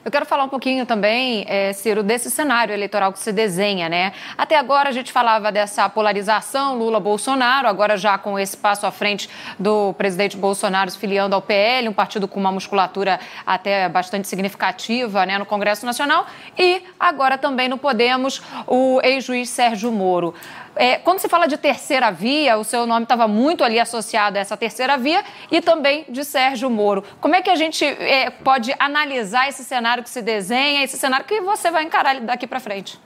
Eu 0.03 0.10
quero 0.10 0.25
falar 0.25 0.46
um 0.46 0.50
pouquinho 0.50 0.84
também, 0.84 1.46
é, 1.48 1.72
Ciro, 1.74 2.01
desse 2.01 2.31
cenário 2.31 2.74
eleitoral 2.74 3.13
que 3.13 3.20
se 3.20 3.31
desenha, 3.31 3.88
né? 3.88 4.13
Até 4.36 4.58
agora 4.58 4.89
a 4.89 4.91
gente 4.91 5.12
falava 5.12 5.51
dessa 5.51 5.88
polarização 5.88 6.75
Lula-Bolsonaro, 6.75 7.67
agora 7.67 7.96
já 7.96 8.17
com 8.17 8.39
esse 8.39 8.58
passo 8.58 8.88
à 8.88 8.91
frente 8.91 9.29
do 9.60 9.93
presidente 9.93 10.36
Bolsonaro 10.36 10.89
se 10.89 10.98
filiando 10.98 11.36
ao 11.36 11.41
PL, 11.41 11.88
um 11.88 11.93
partido 11.93 12.27
com 12.27 12.39
uma 12.39 12.51
musculatura 12.51 13.20
até 13.46 13.88
bastante 13.89 14.27
significativa 14.27 15.24
né, 15.24 15.38
no 15.38 15.46
Congresso 15.46 15.86
Nacional, 15.86 16.25
e 16.58 16.81
agora 17.00 17.38
também 17.38 17.70
no 17.70 17.77
Podemos, 17.77 18.41
o 18.65 19.00
ex-juiz 19.03 19.51
Sérgio 19.51 19.91
Moro. 19.91 20.34
É, 20.75 20.97
quando 20.97 21.19
se 21.19 21.27
fala 21.27 21.47
de 21.47 21.57
terceira 21.57 22.11
via, 22.11 22.57
o 22.57 22.63
seu 22.63 22.85
nome 22.87 23.03
estava 23.03 23.27
muito 23.27 23.63
ali 23.63 23.79
associado 23.79 24.37
a 24.37 24.41
essa 24.41 24.55
terceira 24.55 24.97
via 24.97 25.23
e 25.51 25.61
também 25.61 26.05
de 26.09 26.23
Sérgio 26.23 26.69
Moro. 26.69 27.03
Como 27.19 27.35
é 27.35 27.41
que 27.41 27.49
a 27.49 27.55
gente 27.55 27.83
é, 27.83 28.29
pode 28.29 28.73
analisar 28.79 29.49
esse 29.49 29.63
cenário 29.63 30.03
que 30.03 30.09
se 30.09 30.21
desenha, 30.21 30.83
esse 30.83 30.97
cenário 30.97 31.25
que 31.25 31.41
você 31.41 31.69
vai 31.69 31.83
encarar 31.83 32.21
daqui 32.21 32.47
para 32.47 32.59
frente? 32.59 32.97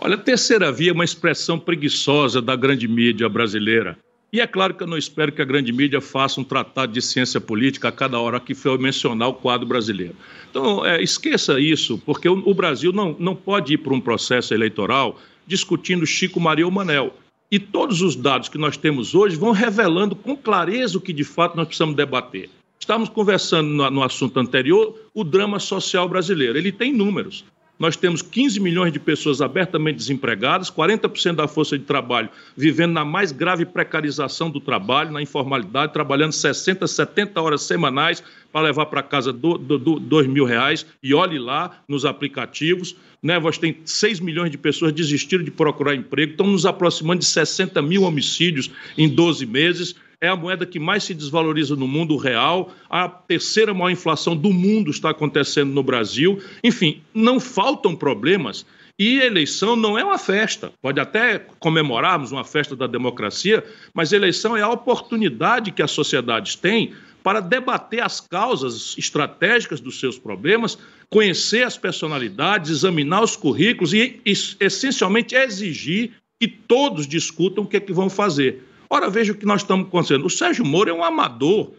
Olha, 0.00 0.16
terceira 0.16 0.70
via 0.70 0.90
é 0.90 0.92
uma 0.94 1.04
expressão 1.04 1.58
preguiçosa 1.58 2.40
da 2.40 2.54
grande 2.54 2.86
mídia 2.86 3.28
brasileira. 3.28 3.96
E 4.32 4.40
é 4.40 4.46
claro 4.46 4.74
que 4.74 4.82
eu 4.82 4.86
não 4.86 4.98
espero 4.98 5.32
que 5.32 5.40
a 5.40 5.44
grande 5.44 5.72
mídia 5.72 6.00
faça 6.00 6.40
um 6.40 6.44
tratado 6.44 6.92
de 6.92 7.00
ciência 7.00 7.40
política 7.40 7.88
a 7.88 7.92
cada 7.92 8.20
hora 8.20 8.38
que 8.38 8.54
for 8.54 8.78
mencionar 8.78 9.28
o 9.28 9.34
quadro 9.34 9.66
brasileiro. 9.66 10.14
Então, 10.50 10.84
é, 10.84 11.02
esqueça 11.02 11.58
isso, 11.58 11.98
porque 12.04 12.28
o, 12.28 12.42
o 12.46 12.52
Brasil 12.52 12.92
não, 12.92 13.16
não 13.18 13.34
pode 13.34 13.74
ir 13.74 13.78
para 13.78 13.94
um 13.94 14.00
processo 14.00 14.52
eleitoral 14.52 15.18
discutindo 15.48 16.06
Chico 16.06 16.38
Maria 16.38 16.66
ou 16.66 16.70
Manel. 16.70 17.14
E 17.50 17.58
todos 17.58 18.02
os 18.02 18.14
dados 18.14 18.50
que 18.50 18.58
nós 18.58 18.76
temos 18.76 19.14
hoje 19.14 19.34
vão 19.34 19.52
revelando 19.52 20.14
com 20.14 20.36
clareza 20.36 20.98
o 20.98 21.00
que 21.00 21.14
de 21.14 21.24
fato 21.24 21.56
nós 21.56 21.66
precisamos 21.66 21.96
debater. 21.96 22.50
Estávamos 22.78 23.08
conversando 23.08 23.68
no, 23.70 23.90
no 23.90 24.02
assunto 24.02 24.38
anterior, 24.38 24.94
o 25.14 25.24
drama 25.24 25.58
social 25.58 26.06
brasileiro. 26.08 26.58
Ele 26.58 26.70
tem 26.70 26.92
números 26.92 27.44
nós 27.78 27.96
temos 27.96 28.22
15 28.22 28.58
milhões 28.60 28.92
de 28.92 28.98
pessoas 28.98 29.40
abertamente 29.40 29.96
desempregadas, 29.96 30.70
40% 30.70 31.36
da 31.36 31.46
força 31.46 31.78
de 31.78 31.84
trabalho 31.84 32.28
vivendo 32.56 32.92
na 32.92 33.04
mais 33.04 33.30
grave 33.30 33.64
precarização 33.64 34.50
do 34.50 34.60
trabalho, 34.60 35.12
na 35.12 35.22
informalidade, 35.22 35.92
trabalhando 35.92 36.32
60, 36.32 36.86
70 36.86 37.40
horas 37.40 37.62
semanais 37.62 38.22
para 38.52 38.62
levar 38.62 38.86
para 38.86 39.02
casa 39.02 39.32
do, 39.32 39.56
do, 39.58 39.78
do, 39.78 40.00
dois 40.00 40.26
mil 40.26 40.44
reais 40.44 40.86
e 41.02 41.14
olhe 41.14 41.38
lá 41.38 41.82
nos 41.86 42.04
aplicativos. 42.04 42.96
Né? 43.22 43.38
Nós 43.38 43.58
tem 43.58 43.76
6 43.84 44.20
milhões 44.20 44.50
de 44.50 44.58
pessoas 44.58 44.92
desistiram 44.92 45.44
de 45.44 45.50
procurar 45.50 45.94
emprego, 45.94 46.32
estão 46.32 46.46
nos 46.46 46.66
aproximando 46.66 47.20
de 47.20 47.26
60 47.26 47.80
mil 47.82 48.02
homicídios 48.02 48.70
em 48.96 49.08
12 49.08 49.46
meses. 49.46 49.94
É 50.20 50.28
a 50.28 50.36
moeda 50.36 50.66
que 50.66 50.80
mais 50.80 51.04
se 51.04 51.14
desvaloriza 51.14 51.76
no 51.76 51.86
mundo 51.86 52.16
real, 52.16 52.72
a 52.90 53.08
terceira 53.08 53.72
maior 53.72 53.90
inflação 53.90 54.36
do 54.36 54.52
mundo 54.52 54.90
está 54.90 55.10
acontecendo 55.10 55.72
no 55.72 55.82
Brasil. 55.82 56.42
Enfim, 56.62 57.00
não 57.14 57.38
faltam 57.38 57.94
problemas. 57.94 58.66
E 58.98 59.20
eleição 59.20 59.76
não 59.76 59.96
é 59.96 60.02
uma 60.02 60.18
festa. 60.18 60.72
Pode 60.82 60.98
até 60.98 61.38
comemorarmos 61.60 62.32
uma 62.32 62.42
festa 62.42 62.74
da 62.74 62.88
democracia, 62.88 63.64
mas 63.94 64.12
eleição 64.12 64.56
é 64.56 64.62
a 64.62 64.68
oportunidade 64.68 65.70
que 65.70 65.82
as 65.82 65.92
sociedades 65.92 66.56
têm 66.56 66.92
para 67.22 67.40
debater 67.40 68.02
as 68.02 68.20
causas 68.20 68.96
estratégicas 68.98 69.80
dos 69.80 70.00
seus 70.00 70.18
problemas, 70.18 70.78
conhecer 71.08 71.62
as 71.62 71.76
personalidades, 71.76 72.70
examinar 72.70 73.22
os 73.22 73.36
currículos 73.36 73.92
e, 73.92 74.20
essencialmente, 74.24 75.34
exigir 75.34 76.12
que 76.40 76.48
todos 76.48 77.06
discutam 77.06 77.64
o 77.64 77.66
que 77.66 77.76
é 77.76 77.80
que 77.80 77.92
vão 77.92 78.10
fazer. 78.10 78.67
Ora, 78.90 79.10
veja 79.10 79.32
o 79.32 79.36
que 79.36 79.46
nós 79.46 79.62
estamos 79.62 79.86
acontecendo. 79.86 80.24
O 80.26 80.30
Sérgio 80.30 80.64
Moro 80.64 80.90
é 80.90 80.92
um 80.92 81.04
amador, 81.04 81.72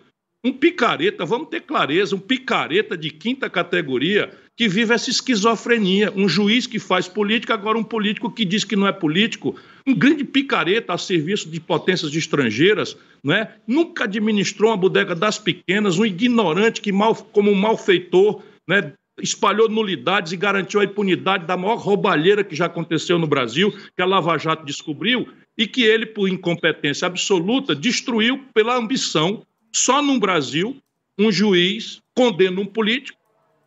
um 0.46 0.54
picareta, 0.54 1.26
vamos 1.26 1.50
ter 1.50 1.62
clareza, 1.62 2.16
um 2.16 2.20
picareta 2.20 2.98
de 2.98 3.10
quinta 3.10 3.50
categoria 3.50 4.32
que 4.56 4.68
vive 4.68 4.94
essa 4.94 5.10
esquizofrenia. 5.10 6.14
Um 6.16 6.30
juiz 6.30 6.68
que 6.68 6.80
faz 6.80 7.08
política, 7.08 7.54
agora 7.54 7.78
um 7.78 7.84
político 7.84 8.32
que 8.32 8.46
diz 8.46 8.64
que 8.64 8.76
não 8.76 8.88
é 8.88 8.92
político, 8.92 9.56
um 9.88 9.96
grande 9.96 10.24
picareta 10.24 10.94
a 10.94 10.98
serviço 10.98 11.50
de 11.50 11.60
potências 11.60 12.14
estrangeiras, 12.14 12.96
não 13.24 13.34
é? 13.34 13.56
nunca 13.68 14.04
administrou 14.04 14.72
uma 14.72 14.78
bodega 14.78 15.16
das 15.16 15.40
pequenas, 15.40 15.98
um 15.98 16.06
ignorante 16.06 16.82
que, 16.82 16.92
mal, 16.92 17.16
como 17.16 17.52
um 17.52 17.56
malfeitor, 17.56 18.42
né, 18.68 18.94
espalhou 19.22 19.70
nulidades 19.70 20.32
e 20.32 20.38
garantiu 20.38 20.80
a 20.80 20.86
impunidade 20.86 21.46
da 21.46 21.58
maior 21.58 21.78
roubalheira 21.78 22.44
que 22.44 22.56
já 22.56 22.66
aconteceu 22.66 23.18
no 23.20 23.28
Brasil, 23.28 23.72
que 23.96 24.02
a 24.02 24.06
Lava 24.06 24.38
Jato 24.38 24.66
descobriu, 24.66 25.28
e 25.58 25.68
que 25.68 25.84
ele, 25.84 26.06
por 26.06 26.30
incompetência 26.30 27.06
absoluta, 27.06 27.76
destruiu 27.76 28.46
pela 28.54 28.78
ambição. 28.78 29.46
Só 29.74 30.02
no 30.02 30.20
Brasil, 30.20 30.78
um 31.18 31.32
juiz 31.32 32.02
condena 32.16 32.62
um 32.62 32.66
político 32.66 33.20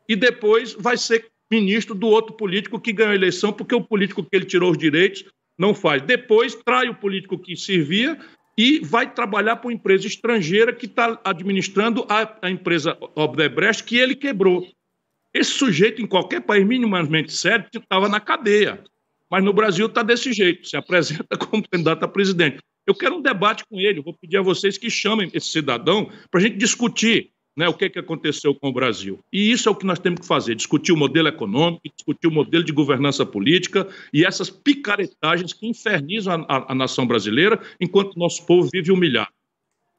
e 0.08 0.16
depois 0.16 0.74
vai 0.78 0.96
ser 0.96 1.26
ministro 1.50 1.94
do 1.94 2.06
outro 2.06 2.34
político 2.34 2.80
que 2.80 2.92
ganhou 2.92 3.12
a 3.12 3.14
eleição, 3.14 3.52
porque 3.52 3.74
o 3.74 3.82
político 3.82 4.22
que 4.22 4.34
ele 4.34 4.46
tirou 4.46 4.70
os 4.70 4.78
direitos 4.78 5.24
não 5.58 5.74
faz. 5.74 6.00
Depois 6.02 6.54
trai 6.54 6.88
o 6.88 6.94
político 6.94 7.38
que 7.38 7.54
servia 7.54 8.18
e 8.56 8.80
vai 8.80 9.12
trabalhar 9.12 9.56
para 9.56 9.68
uma 9.68 9.74
empresa 9.74 10.06
estrangeira 10.06 10.72
que 10.72 10.86
está 10.86 11.20
administrando 11.24 12.06
a, 12.08 12.38
a 12.42 12.50
empresa 12.50 12.96
Odebrecht 13.14 13.84
que 13.84 13.96
ele 13.96 14.14
quebrou. 14.14 14.66
Esse 15.34 15.52
sujeito, 15.52 16.02
em 16.02 16.06
qualquer 16.06 16.40
país 16.42 16.66
minimamente 16.66 17.32
sério, 17.32 17.66
estava 17.74 18.08
na 18.08 18.20
cadeia. 18.20 18.82
Mas 19.30 19.42
no 19.42 19.52
Brasil 19.52 19.86
está 19.86 20.02
desse 20.02 20.32
jeito, 20.32 20.68
se 20.68 20.76
apresenta 20.76 21.36
como 21.38 21.66
candidato 21.66 22.04
a 22.04 22.08
presidente. 22.08 22.58
Eu 22.86 22.94
quero 22.94 23.16
um 23.16 23.22
debate 23.22 23.64
com 23.64 23.80
ele, 23.80 24.02
vou 24.02 24.12
pedir 24.12 24.36
a 24.36 24.42
vocês 24.42 24.76
que 24.76 24.90
chamem 24.90 25.30
esse 25.32 25.48
cidadão 25.48 26.10
para 26.30 26.40
a 26.40 26.42
gente 26.42 26.56
discutir 26.56 27.30
né, 27.56 27.68
o 27.68 27.74
que, 27.74 27.88
que 27.88 27.98
aconteceu 27.98 28.54
com 28.54 28.68
o 28.68 28.72
Brasil. 28.72 29.20
E 29.32 29.50
isso 29.50 29.68
é 29.68 29.72
o 29.72 29.74
que 29.74 29.86
nós 29.86 29.98
temos 29.98 30.20
que 30.20 30.26
fazer: 30.26 30.54
discutir 30.54 30.92
o 30.92 30.96
modelo 30.96 31.28
econômico, 31.28 31.82
discutir 31.96 32.26
o 32.26 32.30
modelo 32.30 32.64
de 32.64 32.72
governança 32.72 33.24
política 33.24 33.88
e 34.12 34.24
essas 34.24 34.50
picaretagens 34.50 35.52
que 35.52 35.66
infernizam 35.66 36.44
a, 36.48 36.56
a, 36.56 36.72
a 36.72 36.74
nação 36.74 37.06
brasileira, 37.06 37.60
enquanto 37.80 38.18
nosso 38.18 38.44
povo 38.46 38.68
vive 38.72 38.90
humilhado. 38.90 39.32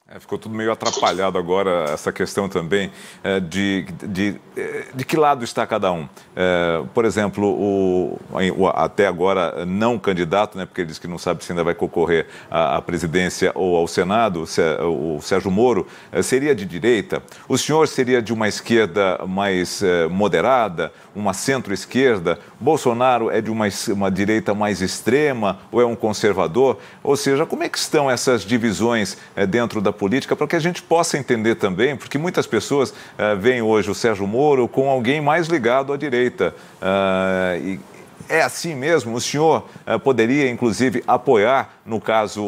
É, 0.06 0.20
ficou 0.20 0.36
tudo 0.36 0.54
meio 0.54 0.70
atrapalhado 0.70 1.38
agora, 1.38 1.86
essa 1.90 2.12
questão 2.12 2.46
também 2.46 2.92
é, 3.22 3.40
de, 3.40 3.86
de, 4.02 4.38
é, 4.54 4.84
de, 4.94 5.02
que 5.02 5.16
lado 5.16 5.42
está 5.42 5.66
cada 5.66 5.90
um. 5.90 6.06
É, 6.36 6.82
por 6.92 7.06
exemplo, 7.06 7.46
o, 7.46 8.20
o, 8.54 8.68
até 8.68 9.06
agora 9.06 9.64
não 9.64 9.98
candidato, 9.98 10.58
né, 10.58 10.66
porque 10.66 10.82
ele 10.82 10.88
diz 10.88 10.98
que 10.98 11.08
não 11.08 11.16
sabe 11.16 11.42
se 11.42 11.52
ainda 11.52 11.64
vai 11.64 11.74
concorrer 11.74 12.26
à, 12.50 12.76
à 12.76 12.82
presidência 12.82 13.50
ou 13.54 13.76
ao 13.78 13.88
Senado, 13.88 14.44
o 14.82 15.22
Sérgio 15.22 15.50
Moro, 15.50 15.86
é, 16.12 16.20
seria 16.20 16.54
de 16.54 16.66
direita? 16.66 17.22
O 17.48 17.56
senhor 17.56 17.88
seria 17.88 18.20
de 18.20 18.30
uma 18.30 18.46
esquerda 18.46 19.24
mais 19.26 19.82
é, 19.82 20.06
moderada, 20.06 20.92
uma 21.16 21.32
centro-esquerda? 21.32 22.38
Bolsonaro 22.60 23.30
é 23.30 23.40
de 23.40 23.50
uma, 23.50 23.64
uma 23.88 24.10
direita 24.10 24.54
mais 24.54 24.82
extrema 24.82 25.60
ou 25.72 25.80
é 25.80 25.86
um 25.86 25.96
conservador? 25.96 26.78
Ou 27.02 27.16
seja, 27.16 27.46
como 27.46 27.62
é 27.62 27.70
que 27.70 27.78
estão 27.78 28.10
essas 28.10 28.42
divisões 28.42 29.16
dentro 29.48 29.80
da 29.80 29.93
política 29.94 30.36
para 30.36 30.46
que 30.46 30.56
a 30.56 30.60
gente 30.60 30.82
possa 30.82 31.16
entender 31.16 31.54
também, 31.54 31.96
porque 31.96 32.18
muitas 32.18 32.46
pessoas 32.46 32.90
uh, 32.90 33.36
veem 33.38 33.62
hoje 33.62 33.90
o 33.90 33.94
Sérgio 33.94 34.26
Moro 34.26 34.68
com 34.68 34.88
alguém 34.88 35.20
mais 35.20 35.46
ligado 35.46 35.92
à 35.92 35.96
direita. 35.96 36.54
Uh, 36.80 37.66
e 37.66 37.80
é 38.28 38.42
assim 38.42 38.74
mesmo? 38.74 39.14
O 39.14 39.20
senhor 39.20 39.66
uh, 39.86 39.98
poderia, 39.98 40.50
inclusive, 40.50 41.02
apoiar, 41.06 41.74
no 41.84 42.00
caso, 42.00 42.42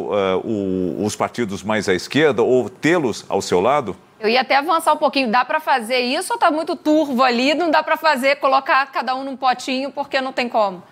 o, 0.45 1.05
os 1.05 1.15
partidos 1.15 1.63
mais 1.63 1.89
à 1.89 1.95
esquerda 1.95 2.43
ou 2.43 2.69
tê-los 2.69 3.25
ao 3.29 3.41
seu 3.41 3.61
lado? 3.61 3.97
Eu 4.19 4.29
ia 4.29 4.41
até 4.41 4.57
avançar 4.57 4.95
um 4.95 4.97
pouquinho. 4.97 5.31
Dá 5.31 5.45
para 5.45 5.61
fazer 5.61 6.01
isso 6.01 6.33
ou 6.33 6.37
está 6.37 6.51
muito 6.51 6.75
turvo 6.75 7.23
ali? 7.23 7.55
Não 7.55 7.71
dá 7.71 7.83
para 7.83 7.97
fazer, 7.97 8.37
colocar 8.37 8.87
cada 8.87 9.15
um 9.15 9.23
num 9.23 9.37
potinho 9.37 9.91
porque 9.91 10.21
não 10.21 10.33
tem 10.33 10.49
como? 10.49 10.83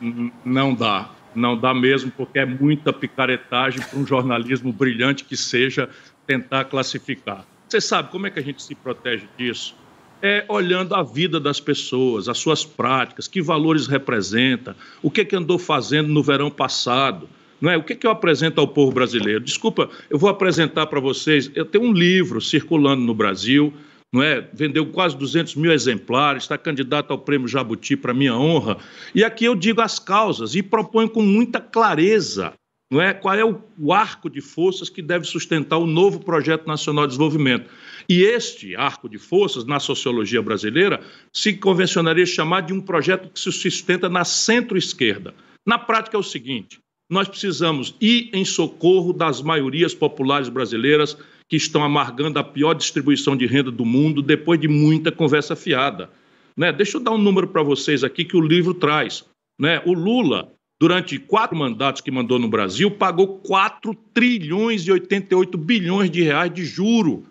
Não 0.44 0.74
dá. 0.74 1.08
Não 1.34 1.58
dá 1.58 1.74
mesmo, 1.74 2.12
porque 2.12 2.38
é 2.38 2.46
muita 2.46 2.92
picaretagem 2.92 3.80
para 3.82 3.98
um 3.98 4.06
jornalismo 4.06 4.72
brilhante 4.72 5.24
que 5.24 5.36
seja 5.36 5.88
tentar 6.26 6.64
classificar. 6.64 7.46
Você 7.68 7.80
sabe 7.80 8.10
como 8.10 8.26
é 8.26 8.30
que 8.30 8.38
a 8.38 8.42
gente 8.42 8.62
se 8.62 8.74
protege 8.74 9.26
disso? 9.36 9.74
É 10.22 10.44
olhando 10.48 10.94
a 10.94 11.02
vida 11.02 11.38
das 11.40 11.60
pessoas, 11.60 12.28
as 12.28 12.38
suas 12.38 12.64
práticas, 12.64 13.28
que 13.28 13.42
valores 13.42 13.86
representa, 13.86 14.76
o 15.02 15.10
que, 15.10 15.22
é 15.22 15.24
que 15.24 15.36
andou 15.36 15.58
fazendo 15.58 16.08
no 16.08 16.22
verão 16.22 16.50
passado. 16.50 17.28
Não 17.60 17.70
é? 17.70 17.76
O 17.76 17.82
que, 17.82 17.94
é 17.94 17.96
que 17.96 18.06
eu 18.06 18.10
apresento 18.10 18.60
ao 18.60 18.68
povo 18.68 18.92
brasileiro? 18.92 19.40
Desculpa, 19.40 19.88
eu 20.10 20.18
vou 20.18 20.28
apresentar 20.28 20.86
para 20.86 21.00
vocês. 21.00 21.50
Eu 21.54 21.64
tenho 21.64 21.84
um 21.84 21.92
livro 21.92 22.40
circulando 22.40 23.02
no 23.02 23.14
Brasil, 23.14 23.72
não 24.12 24.22
é? 24.22 24.46
Vendeu 24.52 24.86
quase 24.86 25.16
200 25.16 25.56
mil 25.56 25.72
exemplares, 25.72 26.44
está 26.44 26.56
candidato 26.56 27.10
ao 27.10 27.18
prêmio 27.18 27.48
Jabuti 27.48 27.96
para 27.96 28.14
minha 28.14 28.36
honra. 28.36 28.76
E 29.14 29.24
aqui 29.24 29.44
eu 29.44 29.54
digo 29.54 29.80
as 29.80 29.98
causas 29.98 30.54
e 30.54 30.62
proponho 30.62 31.08
com 31.08 31.22
muita 31.22 31.60
clareza 31.60 32.52
não 32.94 33.02
é? 33.02 33.12
Qual 33.12 33.34
é 33.34 33.44
o, 33.44 33.60
o 33.76 33.92
arco 33.92 34.30
de 34.30 34.40
forças 34.40 34.88
que 34.88 35.02
deve 35.02 35.24
sustentar 35.24 35.78
o 35.78 35.86
novo 35.86 36.20
projeto 36.20 36.64
nacional 36.64 37.06
de 37.06 37.10
desenvolvimento? 37.10 37.68
E 38.08 38.22
este 38.22 38.76
arco 38.76 39.08
de 39.08 39.18
forças, 39.18 39.64
na 39.64 39.80
sociologia 39.80 40.40
brasileira, 40.40 41.02
se 41.32 41.54
convencionaria 41.54 42.24
chamar 42.24 42.60
de 42.60 42.72
um 42.72 42.80
projeto 42.80 43.28
que 43.28 43.40
se 43.40 43.50
sustenta 43.50 44.08
na 44.08 44.24
centro-esquerda. 44.24 45.34
Na 45.66 45.76
prática 45.76 46.16
é 46.16 46.20
o 46.20 46.22
seguinte: 46.22 46.78
nós 47.10 47.26
precisamos 47.26 47.96
ir 48.00 48.30
em 48.32 48.44
socorro 48.44 49.12
das 49.12 49.42
maiorias 49.42 49.92
populares 49.92 50.48
brasileiras 50.48 51.16
que 51.48 51.56
estão 51.56 51.82
amargando 51.82 52.38
a 52.38 52.44
pior 52.44 52.74
distribuição 52.74 53.36
de 53.36 53.44
renda 53.44 53.72
do 53.72 53.84
mundo 53.84 54.22
depois 54.22 54.60
de 54.60 54.68
muita 54.68 55.10
conversa 55.10 55.56
fiada. 55.56 56.10
Né? 56.56 56.72
Deixa 56.72 56.98
eu 56.98 57.00
dar 57.00 57.10
um 57.10 57.18
número 57.18 57.48
para 57.48 57.62
vocês 57.64 58.04
aqui 58.04 58.24
que 58.24 58.36
o 58.36 58.40
livro 58.40 58.72
traz. 58.72 59.24
Né? 59.58 59.82
O 59.84 59.92
Lula 59.92 60.54
durante 60.80 61.18
quatro 61.18 61.56
mandatos 61.56 62.00
que 62.00 62.10
mandou 62.10 62.38
no 62.38 62.48
Brasil, 62.48 62.90
pagou 62.90 63.38
4 63.38 63.94
trilhões 64.12 64.86
e 64.86 64.92
88 64.92 65.56
bilhões 65.56 66.10
de 66.10 66.22
reais 66.22 66.52
de 66.52 66.64
juro 66.64 67.26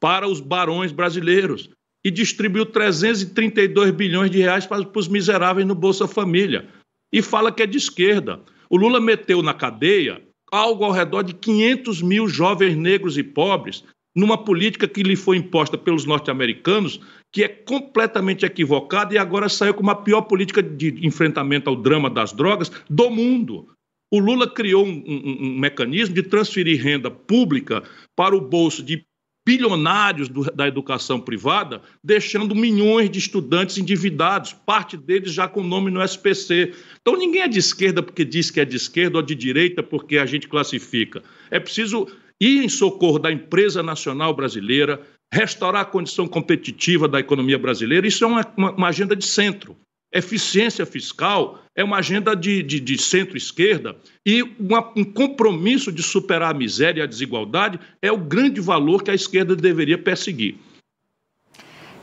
para 0.00 0.28
os 0.28 0.40
barões 0.40 0.92
brasileiros 0.92 1.70
e 2.04 2.10
distribuiu 2.10 2.66
332 2.66 3.90
bilhões 3.90 4.30
de 4.30 4.38
reais 4.38 4.66
para, 4.66 4.84
para 4.84 5.00
os 5.00 5.08
miseráveis 5.08 5.66
no 5.66 5.74
Bolsa 5.74 6.06
Família. 6.06 6.68
E 7.12 7.22
fala 7.22 7.50
que 7.50 7.62
é 7.62 7.66
de 7.66 7.78
esquerda. 7.78 8.40
O 8.68 8.76
Lula 8.76 9.00
meteu 9.00 9.42
na 9.42 9.54
cadeia 9.54 10.22
algo 10.52 10.84
ao 10.84 10.92
redor 10.92 11.22
de 11.22 11.34
500 11.34 12.02
mil 12.02 12.28
jovens 12.28 12.76
negros 12.76 13.18
e 13.18 13.22
pobres 13.22 13.84
numa 14.16 14.38
política 14.38 14.88
que 14.88 15.02
lhe 15.02 15.14
foi 15.14 15.36
imposta 15.36 15.76
pelos 15.76 16.06
norte-americanos, 16.06 16.98
que 17.30 17.44
é 17.44 17.48
completamente 17.48 18.46
equivocada 18.46 19.14
e 19.14 19.18
agora 19.18 19.46
saiu 19.46 19.74
com 19.74 19.82
uma 19.82 19.94
pior 19.94 20.22
política 20.22 20.62
de 20.62 21.06
enfrentamento 21.06 21.68
ao 21.68 21.76
drama 21.76 22.08
das 22.08 22.32
drogas 22.32 22.72
do 22.88 23.10
mundo. 23.10 23.68
O 24.10 24.18
Lula 24.18 24.48
criou 24.48 24.86
um, 24.86 25.04
um, 25.06 25.36
um 25.40 25.58
mecanismo 25.58 26.14
de 26.14 26.22
transferir 26.22 26.82
renda 26.82 27.10
pública 27.10 27.82
para 28.16 28.34
o 28.34 28.40
bolso 28.40 28.82
de 28.82 29.04
bilionários 29.46 30.28
do, 30.28 30.42
da 30.44 30.66
educação 30.66 31.20
privada, 31.20 31.80
deixando 32.02 32.54
milhões 32.54 33.08
de 33.08 33.18
estudantes 33.18 33.78
endividados, 33.78 34.52
parte 34.52 34.96
deles 34.96 35.32
já 35.32 35.46
com 35.46 35.62
nome 35.62 35.90
no 35.90 36.02
SPC. 36.02 36.72
Então 37.00 37.16
ninguém 37.16 37.42
é 37.42 37.48
de 37.48 37.58
esquerda 37.58 38.02
porque 38.02 38.24
diz 38.24 38.50
que 38.50 38.60
é 38.60 38.64
de 38.64 38.76
esquerda 38.76 39.18
ou 39.18 39.22
de 39.22 39.36
direita 39.36 39.82
porque 39.82 40.18
a 40.18 40.26
gente 40.26 40.48
classifica. 40.48 41.22
É 41.48 41.60
preciso 41.60 42.08
ir 42.40 42.64
em 42.64 42.68
socorro 42.68 43.18
da 43.18 43.32
empresa 43.32 43.82
nacional 43.82 44.34
brasileira, 44.34 45.00
restaurar 45.32 45.82
a 45.82 45.86
condição 45.86 46.26
competitiva 46.26 47.08
da 47.08 47.20
economia 47.20 47.58
brasileira. 47.58 48.06
Isso 48.06 48.24
é 48.24 48.26
uma, 48.26 48.52
uma, 48.56 48.70
uma 48.72 48.88
agenda 48.88 49.16
de 49.16 49.24
centro. 49.24 49.76
Eficiência 50.12 50.86
fiscal 50.86 51.62
é 51.74 51.82
uma 51.82 51.98
agenda 51.98 52.34
de, 52.34 52.62
de, 52.62 52.80
de 52.80 52.96
centro-esquerda 52.96 53.96
e 54.24 54.42
uma, 54.58 54.92
um 54.96 55.04
compromisso 55.04 55.90
de 55.92 56.02
superar 56.02 56.54
a 56.54 56.58
miséria 56.58 57.00
e 57.00 57.02
a 57.02 57.06
desigualdade 57.06 57.78
é 58.00 58.10
o 58.10 58.16
grande 58.16 58.60
valor 58.60 59.02
que 59.02 59.10
a 59.10 59.14
esquerda 59.14 59.54
deveria 59.56 59.98
perseguir. 59.98 60.56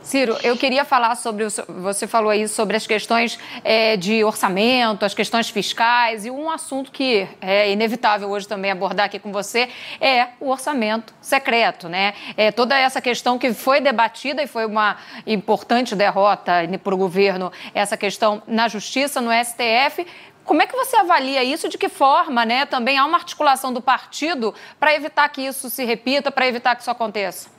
Ciro, 0.04 0.36
eu 0.42 0.54
queria 0.54 0.84
falar 0.84 1.14
sobre, 1.14 1.46
você 1.66 2.06
falou 2.06 2.28
aí 2.28 2.46
sobre 2.46 2.76
as 2.76 2.86
questões 2.86 3.38
é, 3.64 3.96
de 3.96 4.22
orçamento, 4.22 5.02
as 5.02 5.14
questões 5.14 5.48
fiscais, 5.48 6.26
e 6.26 6.30
um 6.30 6.50
assunto 6.50 6.92
que 6.92 7.26
é 7.40 7.70
inevitável 7.70 8.28
hoje 8.28 8.46
também 8.46 8.70
abordar 8.70 9.06
aqui 9.06 9.18
com 9.18 9.32
você 9.32 9.66
é 9.98 10.28
o 10.38 10.50
orçamento 10.50 11.14
secreto, 11.22 11.88
né? 11.88 12.12
É 12.36 12.52
toda 12.52 12.78
essa 12.78 13.00
questão 13.00 13.38
que 13.38 13.54
foi 13.54 13.80
debatida 13.80 14.42
e 14.42 14.46
foi 14.46 14.66
uma 14.66 14.98
importante 15.26 15.96
derrota 15.96 16.52
para 16.82 16.94
o 16.94 16.98
governo, 16.98 17.50
essa 17.74 17.96
questão 17.96 18.42
na 18.46 18.68
justiça, 18.68 19.22
no 19.22 19.30
STF, 19.32 20.06
como 20.44 20.60
é 20.60 20.66
que 20.66 20.76
você 20.76 20.96
avalia 20.96 21.42
isso? 21.42 21.66
De 21.70 21.78
que 21.78 21.88
forma, 21.88 22.44
né? 22.44 22.66
Também 22.66 22.98
há 22.98 23.06
uma 23.06 23.16
articulação 23.16 23.72
do 23.72 23.80
partido 23.80 24.54
para 24.78 24.94
evitar 24.94 25.26
que 25.30 25.40
isso 25.40 25.70
se 25.70 25.82
repita, 25.82 26.30
para 26.30 26.46
evitar 26.46 26.76
que 26.76 26.82
isso 26.82 26.90
aconteça? 26.90 27.53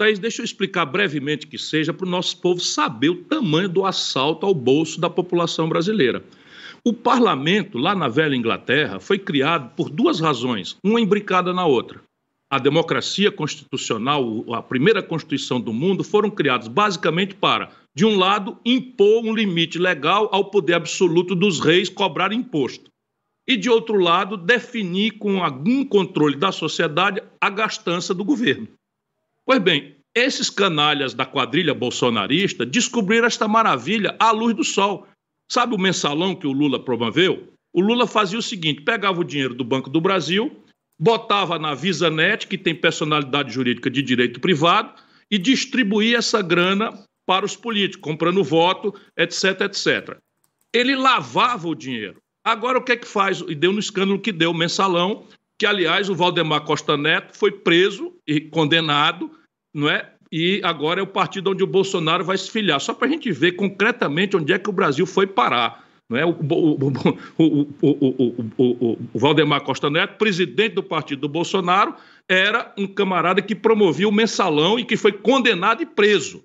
Thaís, 0.00 0.18
deixa 0.18 0.40
eu 0.40 0.46
explicar 0.46 0.86
brevemente 0.86 1.46
que 1.46 1.58
seja 1.58 1.92
para 1.92 2.06
o 2.06 2.10
nosso 2.10 2.40
povo 2.40 2.58
saber 2.58 3.10
o 3.10 3.22
tamanho 3.22 3.68
do 3.68 3.84
assalto 3.84 4.46
ao 4.46 4.54
bolso 4.54 4.98
da 4.98 5.10
população 5.10 5.68
brasileira. 5.68 6.24
O 6.82 6.90
parlamento, 6.90 7.76
lá 7.76 7.94
na 7.94 8.08
velha 8.08 8.34
Inglaterra, 8.34 8.98
foi 8.98 9.18
criado 9.18 9.74
por 9.76 9.90
duas 9.90 10.18
razões, 10.18 10.78
uma 10.82 11.02
imbricada 11.02 11.52
na 11.52 11.66
outra. 11.66 12.00
A 12.48 12.58
democracia 12.58 13.30
constitucional, 13.30 14.42
a 14.54 14.62
primeira 14.62 15.02
constituição 15.02 15.60
do 15.60 15.70
mundo, 15.70 16.02
foram 16.02 16.30
criados 16.30 16.66
basicamente 16.66 17.34
para, 17.34 17.70
de 17.94 18.06
um 18.06 18.16
lado, 18.16 18.56
impor 18.64 19.22
um 19.22 19.34
limite 19.34 19.78
legal 19.78 20.30
ao 20.32 20.46
poder 20.46 20.76
absoluto 20.76 21.34
dos 21.34 21.60
reis 21.60 21.90
cobrar 21.90 22.32
imposto. 22.32 22.90
E, 23.46 23.54
de 23.54 23.68
outro 23.68 23.98
lado, 23.98 24.38
definir 24.38 25.18
com 25.18 25.44
algum 25.44 25.84
controle 25.84 26.36
da 26.36 26.50
sociedade 26.50 27.22
a 27.38 27.50
gastança 27.50 28.14
do 28.14 28.24
governo. 28.24 28.66
Pois 29.44 29.60
bem, 29.60 29.96
esses 30.14 30.50
canalhas 30.50 31.14
da 31.14 31.24
quadrilha 31.24 31.74
bolsonarista 31.74 32.66
descobriram 32.66 33.26
esta 33.26 33.46
maravilha 33.46 34.16
à 34.18 34.30
luz 34.30 34.54
do 34.54 34.64
sol. 34.64 35.06
Sabe 35.50 35.74
o 35.74 35.78
mensalão 35.78 36.34
que 36.34 36.46
o 36.46 36.52
Lula 36.52 36.82
promoveu? 36.82 37.52
O 37.72 37.80
Lula 37.80 38.06
fazia 38.06 38.38
o 38.38 38.42
seguinte: 38.42 38.82
pegava 38.82 39.20
o 39.20 39.24
dinheiro 39.24 39.54
do 39.54 39.64
Banco 39.64 39.88
do 39.88 40.00
Brasil, 40.00 40.64
botava 40.98 41.58
na 41.58 41.74
VisaNet, 41.74 42.46
que 42.46 42.58
tem 42.58 42.74
personalidade 42.74 43.52
jurídica 43.52 43.90
de 43.90 44.02
direito 44.02 44.40
privado, 44.40 44.92
e 45.30 45.38
distribuía 45.38 46.18
essa 46.18 46.42
grana 46.42 46.92
para 47.24 47.46
os 47.46 47.56
políticos, 47.56 48.02
comprando 48.02 48.42
voto, 48.42 48.94
etc, 49.16 49.60
etc. 49.62 50.18
Ele 50.72 50.96
lavava 50.96 51.68
o 51.68 51.74
dinheiro. 51.74 52.20
Agora 52.44 52.78
o 52.78 52.82
que 52.82 52.92
é 52.92 52.96
que 52.96 53.06
faz? 53.06 53.40
E 53.46 53.54
deu 53.54 53.72
no 53.72 53.78
escândalo 53.78 54.18
que 54.18 54.32
deu 54.32 54.52
mensalão, 54.52 55.26
que 55.60 55.66
aliás 55.66 56.08
o 56.08 56.14
Valdemar 56.14 56.62
Costa 56.62 56.96
Neto 56.96 57.36
foi 57.36 57.52
preso 57.52 58.16
e 58.26 58.40
condenado 58.40 59.30
não 59.74 59.88
é? 59.88 60.12
E 60.32 60.60
agora 60.64 61.00
é 61.00 61.02
o 61.02 61.06
partido 61.06 61.50
onde 61.50 61.62
o 61.62 61.66
Bolsonaro 61.66 62.24
vai 62.24 62.38
se 62.38 62.50
filiar. 62.50 62.80
Só 62.80 62.94
para 62.94 63.08
a 63.08 63.10
gente 63.10 63.30
ver 63.32 63.52
concretamente 63.52 64.36
onde 64.36 64.52
é 64.52 64.58
que 64.58 64.70
o 64.70 64.72
Brasil 64.72 65.06
foi 65.06 65.26
parar. 65.26 65.84
Não 66.08 66.16
é? 66.16 66.24
o, 66.24 66.30
o, 66.30 66.92
o, 68.58 68.98
o, 69.14 69.18
Valdemar 69.18 69.62
Costa 69.62 69.88
Neto, 69.88 70.18
presidente 70.18 70.74
do 70.74 70.82
partido 70.82 71.20
do 71.20 71.28
Bolsonaro, 71.28 71.94
era 72.28 72.72
um 72.76 72.86
camarada 72.86 73.40
que 73.40 73.54
promovia 73.54 74.08
o 74.08 74.12
mensalão 74.12 74.78
e 74.78 74.84
que 74.84 74.96
foi 74.96 75.12
condenado 75.12 75.82
e 75.82 75.86
preso. 75.86 76.42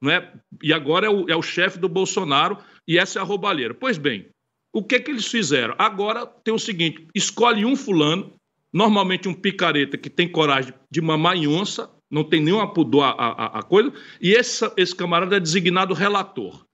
Não 0.00 0.10
é? 0.10 0.32
E 0.62 0.72
agora 0.72 1.06
é 1.06 1.10
o, 1.10 1.28
é 1.28 1.36
o 1.36 1.42
chefe 1.42 1.78
do 1.78 1.88
Bolsonaro 1.88 2.58
e 2.86 2.98
essa 2.98 3.18
é 3.18 3.22
a 3.22 3.24
roubalheira. 3.24 3.74
Pois 3.74 3.98
bem, 3.98 4.28
o 4.72 4.82
que, 4.82 5.00
que 5.00 5.10
eles 5.10 5.26
fizeram? 5.26 5.74
Agora 5.76 6.24
tem 6.24 6.54
o 6.54 6.58
seguinte: 6.58 7.06
escolhe 7.14 7.64
um 7.64 7.74
fulano, 7.74 8.32
normalmente 8.72 9.28
um 9.28 9.34
picareta 9.34 9.98
que 9.98 10.10
tem 10.10 10.28
coragem 10.28 10.72
de 10.90 11.00
mamar 11.00 11.36
em 11.36 11.46
onça, 11.46 11.90
não 12.10 12.24
tem 12.24 12.40
nenhum 12.40 12.66
pudor 12.68 13.04
a, 13.04 13.10
a, 13.10 13.58
a, 13.60 13.62
coisa, 13.62 13.92
e 14.20 14.32
esse, 14.32 14.70
esse 14.76 14.94
camarada 14.94 15.36
é 15.36 15.40
designado 15.40 15.94
relator. 15.94 16.64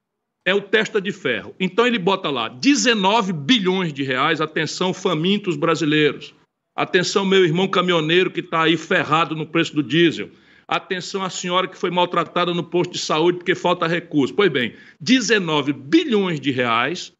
É 0.45 0.53
o 0.53 0.61
testa 0.61 1.01
de 1.01 1.11
ferro. 1.11 1.53
Então 1.59 1.85
ele 1.85 1.99
bota 1.99 2.29
lá 2.29 2.47
19 2.47 3.33
bilhões 3.33 3.91
de 3.93 4.01
reais, 4.01 4.39
atenção, 4.39 4.93
famintos 4.93 5.57
brasileiros. 5.57 6.33
Atenção, 6.75 7.25
meu 7.25 7.43
irmão 7.43 7.67
caminhoneiro 7.67 8.31
que 8.31 8.39
está 8.39 8.63
aí 8.63 8.77
ferrado 8.77 9.35
no 9.35 9.45
preço 9.45 9.75
do 9.75 9.83
diesel. 9.83 10.29
Atenção 10.67 11.23
à 11.23 11.29
senhora 11.29 11.67
que 11.67 11.77
foi 11.77 11.89
maltratada 11.89 12.53
no 12.53 12.63
posto 12.63 12.93
de 12.93 12.99
saúde 12.99 13.39
porque 13.39 13.55
falta 13.55 13.87
recurso. 13.87 14.33
Pois 14.33 14.51
bem, 14.51 14.75
19 14.99 15.73
bilhões 15.73 16.39
de 16.39 16.51
reais, 16.51 17.13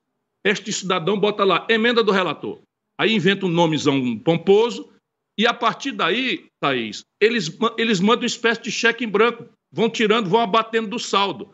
este 0.43 0.71
cidadão 0.71 1.19
bota 1.19 1.43
lá, 1.43 1.65
emenda 1.69 2.03
do 2.03 2.11
relator. 2.11 2.59
Aí 2.99 3.13
inventa 3.13 3.45
um 3.45 3.49
nomezão 3.49 4.17
pomposo, 4.17 4.89
e 5.38 5.45
a 5.45 5.53
partir 5.53 5.91
daí, 5.91 6.47
Thaís, 6.60 7.03
eles, 7.21 7.55
eles 7.77 7.99
mandam 7.99 8.21
uma 8.21 8.25
espécie 8.25 8.62
de 8.63 8.71
cheque 8.71 9.05
em 9.05 9.07
branco, 9.07 9.45
vão 9.71 9.88
tirando, 9.88 10.29
vão 10.29 10.39
abatendo 10.39 10.89
do 10.89 10.97
saldo. 10.97 11.53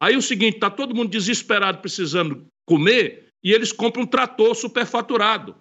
Aí 0.00 0.16
o 0.16 0.22
seguinte, 0.22 0.54
está 0.54 0.70
todo 0.70 0.94
mundo 0.94 1.10
desesperado, 1.10 1.78
precisando 1.78 2.46
comer, 2.66 3.28
e 3.44 3.52
eles 3.52 3.70
compram 3.70 4.04
um 4.04 4.06
trator 4.06 4.54
superfaturado 4.54 5.56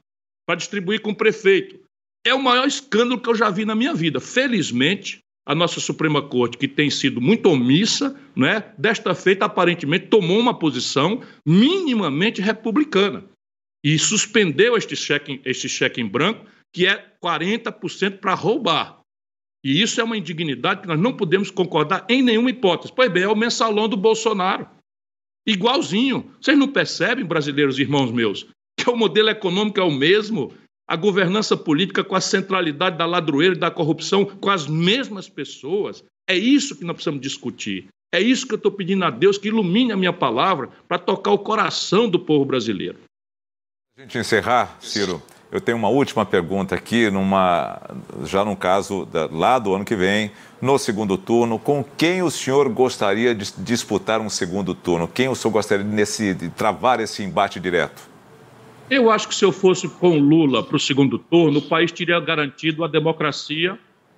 para 0.47 0.55
distribuir 0.55 1.01
com 1.01 1.11
o 1.11 1.15
prefeito. 1.15 1.79
É 2.25 2.33
o 2.33 2.41
maior 2.41 2.67
escândalo 2.67 3.19
que 3.19 3.29
eu 3.29 3.35
já 3.35 3.49
vi 3.49 3.65
na 3.65 3.75
minha 3.75 3.93
vida. 3.93 4.19
Felizmente, 4.19 5.19
a 5.45 5.53
nossa 5.53 5.79
Suprema 5.79 6.21
Corte, 6.21 6.57
que 6.57 6.67
tem 6.67 6.89
sido 6.89 7.19
muito 7.19 7.49
omissa, 7.49 8.17
né, 8.35 8.73
desta 8.77 9.13
feita 9.13 9.45
aparentemente 9.45 10.07
tomou 10.07 10.39
uma 10.39 10.57
posição 10.57 11.21
minimamente 11.45 12.41
republicana 12.41 13.25
e 13.83 13.97
suspendeu 13.97 14.77
este 14.77 14.95
cheque, 14.95 15.41
este 15.43 15.67
cheque 15.67 16.01
em 16.01 16.07
branco 16.07 16.45
que 16.73 16.87
é 16.87 17.13
40% 17.21 18.19
para 18.19 18.33
roubar. 18.33 19.01
E 19.63 19.81
isso 19.81 19.99
é 19.99 20.03
uma 20.03 20.17
indignidade 20.17 20.81
que 20.81 20.87
nós 20.87 20.99
não 20.99 21.15
podemos 21.15 21.51
concordar 21.51 22.05
em 22.09 22.21
nenhuma 22.21 22.49
hipótese. 22.49 22.93
Pois 22.95 23.11
bem, 23.11 23.23
é 23.23 23.27
o 23.27 23.35
mensalão 23.35 23.87
do 23.87 23.97
Bolsonaro. 23.97 24.67
Igualzinho. 25.45 26.31
Vocês 26.39 26.57
não 26.57 26.67
percebem, 26.67 27.25
brasileiros 27.25 27.77
irmãos 27.77 28.11
meus, 28.11 28.47
que 28.77 28.89
o 28.89 28.95
modelo 28.95 29.29
econômico 29.29 29.79
é 29.79 29.83
o 29.83 29.91
mesmo, 29.91 30.53
a 30.87 30.95
governança 30.95 31.55
política 31.55 32.03
com 32.03 32.15
a 32.15 32.21
centralidade 32.21 32.97
da 32.97 33.05
ladroeira 33.05 33.55
e 33.55 33.59
da 33.59 33.69
corrupção 33.69 34.25
com 34.25 34.49
as 34.49 34.67
mesmas 34.67 35.29
pessoas. 35.29 36.03
É 36.27 36.35
isso 36.35 36.75
que 36.75 36.85
nós 36.85 36.95
precisamos 36.95 37.21
discutir. 37.21 37.87
É 38.13 38.19
isso 38.19 38.47
que 38.47 38.53
eu 38.53 38.57
estou 38.57 38.71
pedindo 38.71 39.05
a 39.05 39.09
Deus 39.09 39.37
que 39.37 39.47
ilumine 39.47 39.91
a 39.91 39.97
minha 39.97 40.13
palavra 40.13 40.69
para 40.87 40.99
tocar 40.99 41.31
o 41.31 41.39
coração 41.39 42.09
do 42.09 42.19
povo 42.19 42.45
brasileiro. 42.45 42.97
A 43.97 44.03
gente 44.03 44.17
encerrar, 44.17 44.77
Ciro. 44.79 45.21
Eu 45.51 45.59
tenho 45.59 45.77
uma 45.77 45.89
última 45.89 46.25
pergunta 46.25 46.73
aqui, 46.73 47.11
numa, 47.11 47.79
já 48.23 48.45
no 48.45 48.55
caso 48.55 49.05
da, 49.05 49.25
lá 49.25 49.59
do 49.59 49.75
ano 49.75 49.83
que 49.83 49.97
vem, 49.97 50.31
no 50.61 50.79
segundo 50.79 51.17
turno. 51.17 51.59
Com 51.59 51.83
quem 51.83 52.23
o 52.23 52.31
senhor 52.31 52.69
gostaria 52.69 53.35
de 53.35 53.53
disputar 53.57 54.21
um 54.21 54.29
segundo 54.29 54.73
turno? 54.73 55.09
Quem 55.09 55.27
o 55.27 55.35
senhor 55.35 55.51
gostaria 55.51 55.83
nesse, 55.83 56.33
de 56.33 56.49
travar 56.49 57.01
esse 57.01 57.21
embate 57.21 57.59
direto? 57.59 58.01
Eu 58.89 59.11
acho 59.11 59.27
que 59.27 59.35
se 59.35 59.43
eu 59.43 59.51
fosse 59.51 59.89
com 59.89 60.17
Lula 60.17 60.63
para 60.63 60.77
o 60.77 60.79
segundo 60.79 61.19
turno, 61.19 61.59
o 61.59 61.67
país 61.67 61.91
teria 61.91 62.19
garantido 62.19 62.85
a 62.85 62.87
democracia 62.87 63.77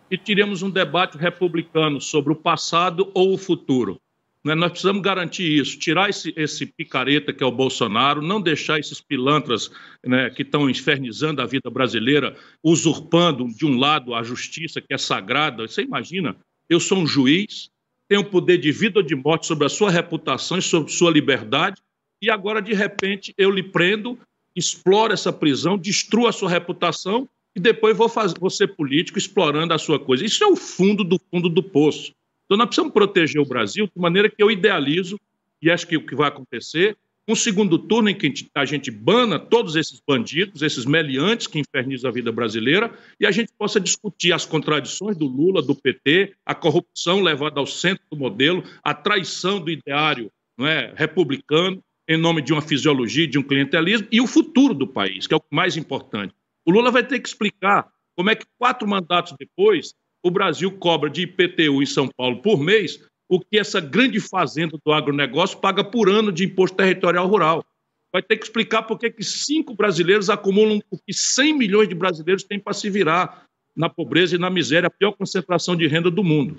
e 0.10 0.18
teríamos 0.18 0.62
um 0.62 0.70
debate 0.70 1.18
republicano 1.18 2.00
sobre 2.00 2.32
o 2.32 2.36
passado 2.36 3.12
ou 3.14 3.34
o 3.34 3.38
futuro. 3.40 4.00
Né? 4.44 4.54
Nós 4.56 4.72
precisamos 4.72 5.02
garantir 5.02 5.60
isso, 5.60 5.80
tirar 5.80 6.10
esse, 6.10 6.34
esse 6.36 6.66
picareta 6.66 7.32
que 7.32 7.44
é 7.44 7.46
o 7.46 7.52
Bolsonaro, 7.52 8.22
não 8.22 8.42
deixar 8.42 8.80
esses 8.80 9.00
pilantras 9.00 9.72
né, 10.06 10.30
que 10.30 10.42
estão 10.42 10.70
infernizando 10.70 11.42
a 11.42 11.46
vida 11.46 11.70
brasileira, 11.70 12.36
usurpando 12.64 13.48
de 13.48 13.66
um 13.66 13.78
lado 13.78 14.14
a 14.14 14.24
justiça 14.24 14.82
que 14.82 14.94
é 14.94 14.98
sagrada. 14.98 15.68
Você 15.68 15.82
imagina? 15.82 16.36
Eu 16.70 16.80
sou 16.80 16.98
um 16.98 17.08
juiz, 17.08 17.70
tenho 18.08 18.24
poder 18.24 18.58
de 18.58 18.72
vida 18.72 19.00
ou 19.00 19.06
de 19.06 19.16
morte 19.16 19.46
sobre 19.46 19.66
a 19.66 19.70
sua 19.70 19.90
reputação 19.90 20.58
e 20.58 20.62
sobre 20.62 20.92
sua 20.92 21.12
liberdade, 21.12 21.82
e 22.22 22.30
agora, 22.30 22.62
de 22.62 22.74
repente, 22.74 23.34
eu 23.38 23.52
lhe 23.52 23.62
prendo, 23.62 24.18
exploro 24.56 25.12
essa 25.12 25.34
prisão, 25.34 25.78
destruo 25.78 26.26
a 26.26 26.32
sua 26.32 26.50
reputação 26.50 27.28
e 27.54 27.60
depois 27.60 27.98
vou, 27.98 28.08
fazer, 28.08 28.40
vou 28.40 28.50
ser 28.50 28.76
político 28.76 29.18
explorando 29.18 29.74
a 29.74 29.78
sua 29.78 30.00
coisa. 30.00 30.26
Isso 30.26 30.42
é 30.42 30.48
o 30.48 30.56
fundo 30.56 31.04
do 31.04 31.20
fundo 31.30 31.50
do 31.50 31.62
poço. 31.62 32.14
Então, 32.46 32.58
nós 32.58 32.68
precisamos 32.68 32.94
proteger 32.94 33.42
o 33.42 33.46
Brasil 33.46 33.86
de 33.86 34.02
maneira 34.02 34.30
que 34.30 34.42
eu 34.42 34.52
idealizo, 34.52 35.20
e 35.62 35.72
acho 35.72 35.88
que 35.88 35.98
o 35.98 36.06
que 36.06 36.16
vai 36.16 36.28
acontecer, 36.28 36.98
um 37.28 37.36
segundo 37.36 37.80
turno 37.80 38.10
em 38.10 38.16
que 38.16 38.34
a 38.54 38.66
gente 38.66 38.92
bana 38.92 39.40
todos 39.40 39.78
esses 39.78 40.02
bandidos, 40.06 40.62
esses 40.62 40.86
meliantes 40.86 41.48
que 41.48 41.60
infernizam 41.60 42.10
a 42.10 42.14
vida 42.14 42.32
brasileira, 42.32 42.94
e 43.20 43.26
a 43.26 43.32
gente 43.32 43.52
possa 43.58 43.80
discutir 43.80 44.34
as 44.34 44.46
contradições 44.46 45.16
do 45.16 45.26
Lula, 45.26 45.62
do 45.62 45.74
PT, 45.74 46.34
a 46.46 46.54
corrupção 46.54 47.22
levada 47.22 47.60
ao 47.60 47.66
centro 47.66 48.04
do 48.12 48.18
modelo, 48.18 48.64
a 48.84 48.94
traição 48.94 49.60
do 49.62 49.72
ideário 49.72 50.30
não 50.58 50.68
é, 50.68 50.94
republicano, 50.96 51.82
em 52.08 52.18
nome 52.18 52.42
de 52.42 52.52
uma 52.52 52.62
fisiologia, 52.62 53.28
de 53.28 53.40
um 53.40 53.44
clientelismo, 53.44 54.08
e 54.12 54.20
o 54.20 54.28
futuro 54.28 54.74
do 54.74 54.86
país, 54.86 55.26
que 55.26 55.34
é 55.34 55.38
o 55.38 55.42
mais 55.50 55.78
importante. 55.78 56.34
O 56.66 56.72
Lula 56.72 56.92
vai 56.92 57.06
ter 57.06 57.20
que 57.20 57.28
explicar 57.28 57.88
como 58.16 58.30
é 58.30 58.36
que 58.36 58.46
quatro 58.58 58.88
mandatos 58.88 59.34
depois 59.40 59.96
o 60.24 60.32
Brasil 60.32 60.72
cobra 60.72 61.10
de 61.10 61.24
IPTU 61.24 61.84
em 61.84 61.86
São 61.86 62.08
Paulo 62.08 62.42
por 62.42 62.58
mês 62.60 63.00
o 63.30 63.40
que 63.40 63.60
essa 63.60 63.82
grande 63.82 64.20
fazenda 64.20 64.78
do 64.84 64.94
agronegócio 64.94 65.58
paga 65.58 65.84
por 65.84 66.10
ano 66.10 66.32
de 66.32 66.46
imposto 66.46 66.78
territorial 66.78 67.28
rural. 67.28 67.66
Vai 68.12 68.22
ter 68.22 68.38
que 68.38 68.46
explicar 68.46 68.84
por 68.84 69.00
que 69.00 69.12
cinco 69.24 69.74
brasileiros 69.74 70.30
acumulam 70.30 70.80
o 70.92 70.98
que 70.98 71.14
100 71.14 71.58
milhões 71.58 71.90
de 71.90 71.96
brasileiros 71.96 72.44
têm 72.44 72.60
para 72.60 72.74
se 72.74 72.90
virar 72.90 73.46
na 73.76 73.90
pobreza 73.90 74.36
e 74.36 74.40
na 74.40 74.52
miséria, 74.52 74.86
a 74.86 74.90
pior 74.90 75.14
concentração 75.14 75.76
de 75.76 75.88
renda 75.88 76.12
do 76.12 76.24
mundo. 76.24 76.58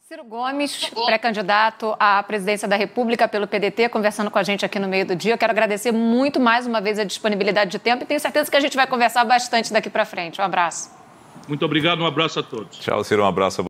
Ciro 0.00 0.24
Gomes, 0.24 0.88
pré-candidato 1.04 1.94
à 2.00 2.22
presidência 2.22 2.66
da 2.66 2.76
República 2.76 3.28
pelo 3.28 3.46
PDT, 3.46 3.90
conversando 3.90 4.30
com 4.30 4.38
a 4.38 4.42
gente 4.42 4.64
aqui 4.64 4.78
no 4.78 4.88
meio 4.88 5.04
do 5.04 5.14
dia. 5.14 5.34
Eu 5.34 5.38
quero 5.38 5.52
agradecer 5.52 5.92
muito 5.92 6.40
mais 6.40 6.66
uma 6.66 6.80
vez 6.80 6.98
a 6.98 7.04
disponibilidade 7.04 7.70
de 7.70 7.78
tempo 7.78 8.04
e 8.04 8.06
tenho 8.06 8.18
certeza 8.18 8.50
que 8.50 8.56
a 8.56 8.60
gente 8.60 8.74
vai 8.74 8.86
conversar 8.86 9.26
bastante 9.26 9.70
daqui 9.70 9.90
para 9.90 10.06
frente. 10.06 10.40
Um 10.40 10.44
abraço. 10.44 10.97
Muito 11.48 11.64
obrigado, 11.64 12.00
um 12.00 12.06
abraço 12.06 12.38
a 12.38 12.42
todos. 12.42 12.78
Tchau, 12.78 13.02
Ciro, 13.02 13.22
um 13.22 13.26
abraço. 13.26 13.62